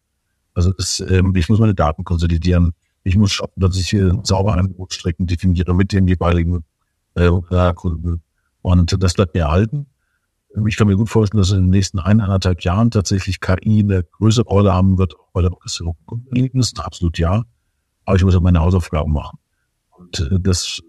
Also 0.55 0.73
das, 0.73 1.01
ähm, 1.01 1.35
ich 1.37 1.49
muss 1.49 1.59
meine 1.59 1.75
Daten 1.75 2.05
konsolidieren. 2.05 2.73
Ich 3.05 3.17
muss 3.17 3.33
schauen, 3.33 3.51
dass 3.57 3.77
ich 3.77 3.89
hier 3.89 4.19
sauber 4.23 4.55
Angebotsstrecken 4.55 5.27
definiere 5.27 5.75
mit 5.75 5.93
den 5.93 6.07
jeweiligen 6.07 6.65
äh, 7.15 7.31
Kunden. 7.75 8.23
Und 8.63 9.03
das 9.03 9.15
bleibt 9.15 9.35
mir 9.35 9.43
erhalten. 9.43 9.87
Ich 10.67 10.77
kann 10.77 10.87
mir 10.87 10.97
gut 10.97 11.09
vorstellen, 11.09 11.41
dass 11.41 11.51
in 11.51 11.63
den 11.63 11.71
nächsten 11.71 11.99
eineinhalb 11.99 12.63
Jahren 12.63 12.91
tatsächlich 12.91 13.41
KI 13.41 13.81
eine 13.81 14.05
größere 14.05 14.47
Rolle 14.47 14.73
haben 14.73 14.99
wird 14.99 15.15
bei 15.33 15.43
der 15.43 15.53
Orchestrierung 15.53 15.97
von 15.97 16.07
Kundenerlebnissen. 16.07 16.79
Absolut 16.79 17.19
ja. 17.19 17.43
Aber 18.05 18.17
ich 18.17 18.25
muss 18.25 18.37
auch 18.37 18.41
meine 18.41 18.61
Hausaufgaben 18.61 19.13
machen. 19.13 19.39
Und 19.91 20.21
äh, 20.21 20.39
das, 20.39 20.81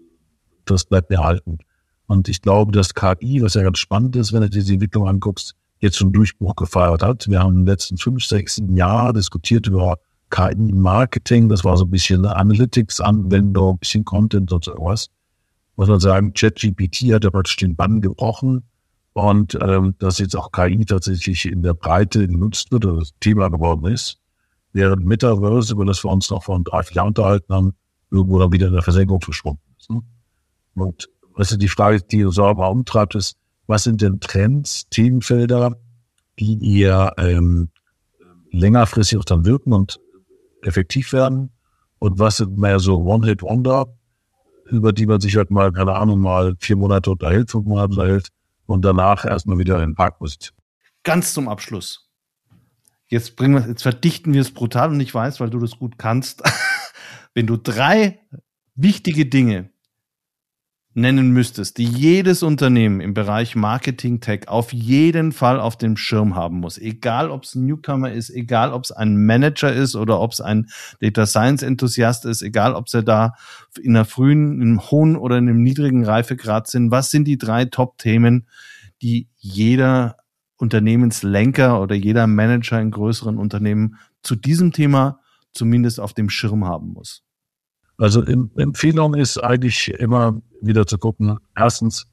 das 0.66 0.84
bleibt 0.84 1.10
mir 1.10 1.16
erhalten. 1.16 1.58
Und 2.06 2.28
ich 2.28 2.42
glaube, 2.42 2.70
dass 2.70 2.94
KI, 2.94 3.42
was 3.42 3.54
ja 3.54 3.62
ganz 3.62 3.78
spannend 3.78 4.14
ist, 4.14 4.32
wenn 4.32 4.42
du 4.42 4.50
dir 4.50 4.62
die 4.62 4.74
Entwicklung 4.74 5.08
anguckst, 5.08 5.56
jetzt 5.80 5.96
schon 5.96 6.12
Durchbruch 6.12 6.54
gefeiert 6.54 7.02
hat. 7.02 7.28
Wir 7.28 7.40
haben 7.40 7.56
den 7.56 7.66
letzten 7.66 7.96
fünf, 7.96 8.24
sechs 8.24 8.62
Jahren 8.68 9.14
diskutiert 9.14 9.66
über 9.66 9.98
KI-Marketing. 10.30 11.48
Das 11.48 11.64
war 11.64 11.76
so 11.76 11.84
ein 11.84 11.90
bisschen 11.90 12.24
Analytics-Anwendung, 12.24 13.74
ein 13.74 13.78
bisschen 13.78 14.04
Content 14.04 14.52
und 14.52 14.64
sowas. 14.64 15.08
Muss 15.74 15.88
man 15.88 15.98
sagen, 15.98 16.32
ChatGPT 16.32 17.12
hat 17.12 17.24
ja 17.24 17.30
praktisch 17.30 17.56
den 17.56 17.74
Bann 17.74 18.00
gebrochen 18.00 18.62
und 19.16 19.56
ähm, 19.62 19.94
dass 19.98 20.18
jetzt 20.18 20.36
auch 20.36 20.52
KI 20.52 20.84
tatsächlich 20.84 21.46
in 21.46 21.62
der 21.62 21.72
Breite 21.72 22.28
genutzt 22.28 22.70
wird 22.70 22.84
oder 22.84 22.98
das 22.98 23.14
Thema 23.18 23.48
geworden 23.48 23.90
ist. 23.90 24.18
Während 24.74 25.06
Metaverse, 25.06 25.72
über 25.72 25.86
das 25.86 26.04
wir 26.04 26.10
uns 26.10 26.28
noch 26.28 26.44
vor 26.44 26.60
drei, 26.62 26.82
vier 26.82 26.96
Jahren 26.96 27.08
unterhalten 27.08 27.54
haben, 27.54 27.74
irgendwo 28.10 28.38
dann 28.38 28.52
wieder 28.52 28.66
in 28.66 28.74
der 28.74 28.82
Versenkung 28.82 29.22
verschwunden 29.22 29.62
ist. 29.78 29.88
Ne? 29.88 30.02
Und 30.74 31.08
was 31.34 31.50
ist 31.50 31.62
die 31.62 31.68
Frage, 31.68 32.02
die 32.02 32.26
uns 32.26 32.38
auch 32.38 32.58
umtreibt, 32.58 33.14
ist, 33.14 33.38
was 33.66 33.84
sind 33.84 34.02
denn 34.02 34.20
Trends, 34.20 34.86
Themenfelder, 34.90 35.78
die 36.38 36.58
ihr 36.60 37.10
ähm, 37.16 37.70
längerfristig 38.50 39.18
auch 39.18 39.24
dann 39.24 39.46
wirken 39.46 39.72
und 39.72 39.98
effektiv 40.60 41.14
werden? 41.14 41.52
Und 41.98 42.18
was 42.18 42.36
sind 42.36 42.58
mehr 42.58 42.80
so 42.80 42.98
One-Hit-Wonder, 42.98 43.86
über 44.66 44.92
die 44.92 45.06
man 45.06 45.22
sich 45.22 45.36
halt 45.36 45.50
mal, 45.50 45.72
keine 45.72 45.94
Ahnung, 45.94 46.20
mal 46.20 46.54
vier 46.58 46.76
Monate 46.76 47.12
unterhält, 47.12 47.50
fünf 47.50 47.64
Monate 47.64 47.92
unterhält 47.92 48.28
und 48.66 48.84
danach 48.84 49.24
erstmal 49.24 49.58
wieder 49.58 49.76
in 49.76 49.90
den 49.90 49.94
Park 49.94 50.20
muss. 50.20 50.38
Ganz 51.02 51.32
zum 51.32 51.48
Abschluss. 51.48 52.10
Jetzt 53.08 53.36
bringen 53.36 53.54
wir, 53.54 53.68
jetzt 53.68 53.82
verdichten 53.82 54.34
wir 54.34 54.40
es 54.40 54.52
brutal 54.52 54.90
und 54.90 55.00
ich 55.00 55.14
weiß, 55.14 55.38
weil 55.40 55.50
du 55.50 55.58
das 55.58 55.78
gut 55.78 55.98
kannst. 55.98 56.42
Wenn 57.34 57.46
du 57.46 57.56
drei 57.56 58.20
wichtige 58.74 59.26
Dinge 59.26 59.70
nennen 60.96 61.30
müsstest, 61.30 61.76
die 61.76 61.84
jedes 61.84 62.42
Unternehmen 62.42 63.00
im 63.00 63.12
Bereich 63.12 63.54
Marketing 63.54 64.20
Tech 64.20 64.48
auf 64.48 64.72
jeden 64.72 65.32
Fall 65.32 65.60
auf 65.60 65.76
dem 65.76 65.98
Schirm 65.98 66.34
haben 66.34 66.58
muss, 66.58 66.78
egal 66.78 67.30
ob 67.30 67.44
es 67.44 67.54
ein 67.54 67.66
Newcomer 67.66 68.10
ist, 68.10 68.30
egal 68.30 68.72
ob 68.72 68.84
es 68.84 68.92
ein 68.92 69.26
Manager 69.26 69.70
ist 69.70 69.94
oder 69.94 70.18
ob 70.20 70.32
es 70.32 70.40
ein 70.40 70.68
Data 71.00 71.26
Science 71.26 71.62
Enthusiast 71.62 72.24
ist, 72.24 72.40
egal 72.40 72.74
ob 72.74 72.88
sie 72.88 73.04
da 73.04 73.34
in 73.78 73.94
einer 73.94 74.06
frühen, 74.06 74.62
im 74.62 74.90
hohen 74.90 75.16
oder 75.16 75.36
in 75.36 75.50
einem 75.50 75.62
niedrigen 75.62 76.02
Reifegrad 76.02 76.66
sind, 76.66 76.90
was 76.90 77.10
sind 77.10 77.26
die 77.28 77.36
drei 77.36 77.66
Top-Themen, 77.66 78.48
die 79.02 79.28
jeder 79.36 80.16
Unternehmenslenker 80.56 81.82
oder 81.82 81.94
jeder 81.94 82.26
Manager 82.26 82.80
in 82.80 82.90
größeren 82.90 83.36
Unternehmen 83.36 83.96
zu 84.22 84.34
diesem 84.34 84.72
Thema 84.72 85.20
zumindest 85.52 86.00
auf 86.00 86.14
dem 86.14 86.30
Schirm 86.30 86.64
haben 86.64 86.94
muss? 86.94 87.25
Also 87.98 88.22
Empfehlung 88.22 89.14
ist 89.14 89.38
eigentlich 89.38 89.88
immer 89.88 90.40
wieder 90.60 90.86
zu 90.86 90.98
gucken. 90.98 91.38
Erstens, 91.56 92.06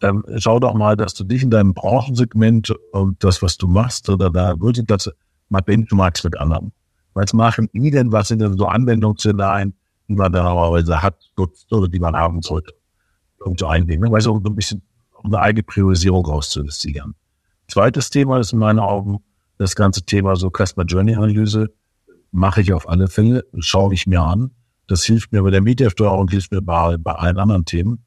ähm, 0.00 0.24
schau 0.36 0.58
doch 0.60 0.74
mal, 0.74 0.96
dass 0.96 1.14
du 1.14 1.24
dich 1.24 1.42
in 1.42 1.50
deinem 1.50 1.74
Branchensegment 1.74 2.74
und 2.92 3.22
das, 3.22 3.42
was 3.42 3.56
du 3.58 3.66
machst 3.66 4.08
oder 4.08 4.30
da 4.30 4.58
wirklich 4.60 4.86
das 4.86 5.10
mal 5.48 5.60
benchmarkst 5.60 6.24
mit 6.24 6.38
anderen. 6.38 6.72
Was 7.14 7.32
machen 7.32 7.68
die 7.72 7.90
denn, 7.90 8.12
was 8.12 8.28
sind 8.28 8.40
denn 8.40 8.56
so 8.56 8.66
Anwendungsszenarien, 8.66 9.74
die 10.08 10.14
man 10.14 10.32
normalerweise 10.32 11.02
hat 11.02 11.16
oder 11.70 11.88
die 11.88 12.00
man 12.00 12.14
haben 12.16 12.42
sollte, 12.42 12.72
um 13.44 13.56
zu 13.56 13.66
einnehmen. 13.66 14.10
Weil 14.10 14.18
es 14.18 14.26
auch 14.26 14.40
so 14.42 14.50
ein 14.50 14.54
bisschen 14.54 14.82
um 15.22 15.34
eine 15.34 15.42
eigene 15.42 15.62
Priorisierung 15.62 16.24
rauszuinvestieren. 16.24 17.14
Zweites 17.68 18.10
Thema 18.10 18.38
ist 18.38 18.52
in 18.52 18.58
meinen 18.58 18.78
Augen 18.78 19.18
das 19.58 19.74
ganze 19.74 20.02
Thema 20.02 20.36
so 20.36 20.50
Customer 20.50 20.84
Journey 20.86 21.14
Analyse. 21.14 21.72
Mache 22.32 22.60
ich 22.60 22.72
auf 22.72 22.88
alle 22.88 23.08
Fälle, 23.08 23.44
schaue 23.58 23.94
ich 23.94 24.06
mir 24.06 24.20
an 24.20 24.50
das 24.86 25.04
hilft 25.04 25.32
mir 25.32 25.42
bei 25.42 25.50
der 25.50 25.62
Mediasteuerung, 25.62 26.28
hilft 26.28 26.52
mir 26.52 26.62
bei, 26.62 26.96
bei 26.96 27.12
allen 27.12 27.38
anderen 27.38 27.64
Themen. 27.64 28.04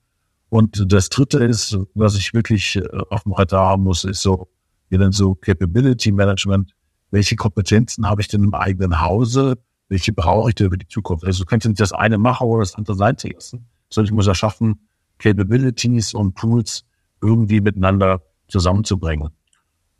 Und 0.50 0.92
das 0.92 1.10
dritte 1.10 1.40
ist, 1.40 1.78
was 1.94 2.16
ich 2.16 2.34
wirklich 2.34 2.78
äh, 2.78 2.88
auf 3.10 3.24
dem 3.24 3.34
Radar 3.34 3.68
haben 3.68 3.84
muss, 3.84 4.04
ist 4.04 4.22
so, 4.22 4.48
wie 4.90 4.98
denn 4.98 5.12
so 5.12 5.36
Capability 5.36 6.12
Management. 6.12 6.74
Welche 7.12 7.36
Kompetenzen 7.36 8.08
habe 8.08 8.22
ich 8.22 8.28
denn 8.28 8.44
im 8.44 8.54
eigenen 8.54 9.02
Hause? 9.02 9.58
Welche 9.90 10.14
brauche 10.14 10.50
ich 10.50 10.56
denn 10.56 10.72
für 10.72 10.78
die 10.78 10.88
Zukunft? 10.88 11.26
Also 11.26 11.44
du 11.44 11.48
kannst 11.48 11.68
nicht 11.68 11.80
das 11.80 11.92
eine 11.92 12.18
machen 12.18 12.48
oder 12.48 12.62
das 12.62 12.76
andere 12.76 12.96
sein 12.96 13.16
lassen, 13.34 13.66
sondern 13.90 14.12
ich 14.12 14.16
muss 14.16 14.28
ja 14.28 14.36
schaffen, 14.36 14.88
Capabilities 15.20 16.14
und 16.14 16.36
Tools 16.36 16.86
irgendwie 17.22 17.62
miteinander 17.62 18.22
zusammenzubringen. 18.48 19.30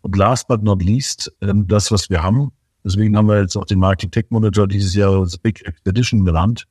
Und 0.02 0.16
last 0.16 0.48
but 0.48 0.64
not 0.64 0.82
least, 0.82 1.32
ähm, 1.42 1.68
das, 1.68 1.92
was 1.92 2.10
wir 2.10 2.24
haben, 2.24 2.52
Deswegen 2.84 3.16
haben 3.18 3.28
wir 3.28 3.42
jetzt 3.42 3.58
auch 3.58 3.66
den 3.66 3.80
Marketing 3.80 4.12
Tech 4.12 4.26
Monitor 4.30 4.68
dieses 4.68 4.94
Jahr 4.96 5.20
als 5.20 5.38
Big 5.38 5.66
Expedition 5.66 6.26
genannt. 6.26 6.66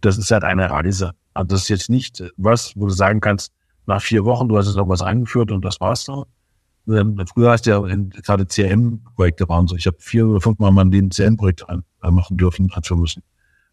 Das 0.00 0.18
ist 0.18 0.30
halt 0.30 0.44
eine 0.44 0.68
Reise. 0.68 1.12
Also 1.32 1.48
das 1.48 1.62
ist 1.62 1.68
jetzt 1.68 1.90
nicht 1.90 2.22
was, 2.36 2.72
wo 2.76 2.86
du 2.86 2.92
sagen 2.92 3.20
kannst, 3.20 3.52
nach 3.86 4.02
vier 4.02 4.24
Wochen, 4.24 4.48
du 4.48 4.56
hast 4.56 4.66
jetzt 4.66 4.76
noch 4.76 4.88
was 4.88 5.02
eingeführt 5.02 5.50
und 5.50 5.64
das 5.64 5.80
war's 5.80 6.04
dann. 6.04 6.24
Ähm, 6.88 7.18
früher 7.32 7.50
hast 7.50 7.66
du 7.66 7.70
ja 7.70 7.80
gerade 7.80 8.46
CRM-Projekte 8.46 9.48
waren 9.48 9.66
so. 9.66 9.76
Ich 9.76 9.86
habe 9.86 9.96
vier 10.00 10.26
oder 10.26 10.40
fünf 10.40 10.58
Mal 10.58 10.88
Leben 10.88 11.10
CRM-Projekt 11.10 11.64
machen 12.02 12.36
dürfen, 12.36 12.70
einführen 12.72 13.00
müssen. 13.00 13.22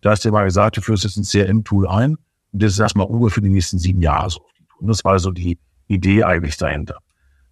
Da 0.01 0.11
hast 0.11 0.23
du 0.23 0.29
ja 0.29 0.33
mal 0.33 0.45
gesagt, 0.45 0.77
du 0.77 0.81
führst 0.81 1.03
jetzt 1.03 1.17
ein 1.17 1.23
CRM-Tool 1.23 1.87
ein 1.87 2.15
und 2.51 2.63
das 2.63 2.73
ist 2.73 2.79
erstmal 2.79 3.07
ungefähr 3.07 3.35
für 3.35 3.41
die 3.41 3.49
nächsten 3.49 3.79
sieben 3.79 4.01
Jahre 4.01 4.29
so. 4.29 4.41
Und 4.79 4.87
das 4.87 5.03
war 5.03 5.19
so 5.19 5.31
die 5.31 5.59
Idee 5.87 6.23
eigentlich 6.23 6.57
dahinter. 6.57 6.97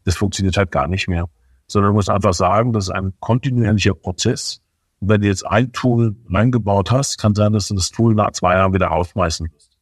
Das 0.05 0.15
funktioniert 0.15 0.57
halt 0.57 0.71
gar 0.71 0.87
nicht 0.87 1.07
mehr 1.07 1.29
sondern 1.69 1.91
du 1.91 1.95
musst 1.95 2.09
einfach 2.09 2.33
sagen, 2.33 2.73
das 2.73 2.85
ist 2.85 2.91
ein 2.91 3.13
kontinuierlicher 3.19 3.93
Prozess. 3.93 4.61
Und 4.99 5.09
wenn 5.09 5.21
du 5.21 5.27
jetzt 5.27 5.45
ein 5.45 5.71
Tool 5.71 6.15
reingebaut 6.29 6.91
hast, 6.91 7.17
kann 7.17 7.35
sein, 7.35 7.53
dass 7.53 7.69
du 7.69 7.75
das 7.75 7.91
Tool 7.91 8.15
nach 8.15 8.31
zwei 8.31 8.55
Jahren 8.55 8.73
wieder 8.73 8.91
aufschmeißen 8.91 9.49
wirst. 9.51 9.77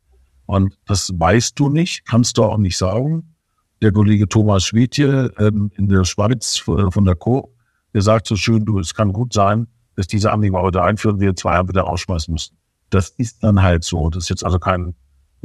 Und 0.45 0.77
das 0.85 1.11
weißt 1.15 1.57
du 1.59 1.69
nicht, 1.69 2.05
kannst 2.05 2.37
du 2.37 2.43
auch 2.43 2.57
nicht 2.57 2.77
sagen. 2.77 3.35
Der 3.81 3.91
Kollege 3.91 4.27
Thomas 4.27 4.65
Schwed 4.65 4.95
hier 4.95 5.31
ähm, 5.39 5.71
in 5.75 5.87
der 5.87 6.03
Schweiz 6.03 6.63
äh, 6.67 6.91
von 6.91 7.05
der 7.05 7.15
Co., 7.15 7.53
der 7.93 8.01
sagt 8.01 8.27
so 8.27 8.35
schön, 8.35 8.65
du, 8.65 8.79
es 8.79 8.93
kann 8.93 9.13
gut 9.13 9.33
sein, 9.33 9.67
dass 9.95 10.07
diese 10.07 10.31
Anliegen 10.31 10.55
heute 10.55 10.83
einführen, 10.83 11.19
wir 11.19 11.35
zwei 11.35 11.53
Jahre 11.53 11.69
wieder 11.69 11.81
rausschmeißen 11.81 12.31
müssen. 12.31 12.57
Das 12.89 13.09
ist 13.09 13.43
dann 13.43 13.61
halt 13.61 13.83
so. 13.83 14.09
Das 14.09 14.25
ist 14.25 14.29
jetzt 14.29 14.45
also 14.45 14.59
kein, 14.59 14.95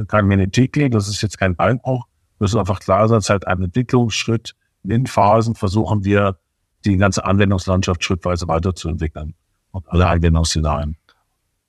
kein 0.09 0.26
Menetikli, 0.26 0.90
das 0.90 1.09
ist 1.09 1.22
jetzt 1.22 1.38
kein 1.38 1.57
Beinbruch. 1.57 2.07
Das 2.38 2.52
ist 2.52 2.57
einfach 2.57 2.81
klar, 2.81 3.09
das 3.09 3.24
ist 3.24 3.31
halt 3.31 3.46
ein 3.46 3.62
Entwicklungsschritt, 3.62 4.55
in 4.85 5.07
Phasen 5.07 5.55
versuchen 5.55 6.05
wir, 6.05 6.38
die 6.85 6.97
ganze 6.97 7.25
Anwendungslandschaft 7.25 8.03
schrittweise 8.03 8.49
weiterzuentwickeln 8.49 9.35
und 9.71 9.88
alle 9.88 10.09
Anwendungsszenarien. 10.09 10.97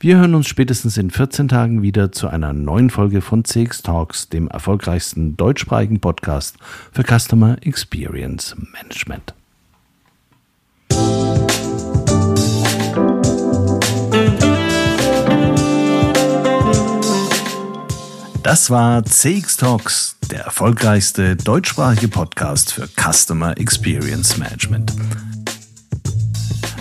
Wir 0.00 0.18
hören 0.18 0.36
uns 0.36 0.46
spätestens 0.46 0.96
in 0.96 1.10
14 1.10 1.48
Tagen 1.48 1.82
wieder 1.82 2.12
zu 2.12 2.28
einer 2.28 2.52
neuen 2.52 2.88
Folge 2.88 3.20
von 3.20 3.44
CX 3.44 3.82
Talks, 3.82 4.28
dem 4.28 4.46
erfolgreichsten 4.46 5.36
deutschsprachigen 5.36 5.98
Podcast 5.98 6.56
für 6.92 7.02
Customer 7.02 7.56
Experience 7.62 8.54
Management. 8.74 9.34
Das 18.44 18.70
war 18.70 19.04
CX 19.04 19.56
Talks, 19.56 20.16
der 20.30 20.42
erfolgreichste 20.44 21.34
deutschsprachige 21.34 22.06
Podcast 22.06 22.72
für 22.72 22.86
Customer 22.86 23.58
Experience 23.58 24.38
Management. 24.38 24.92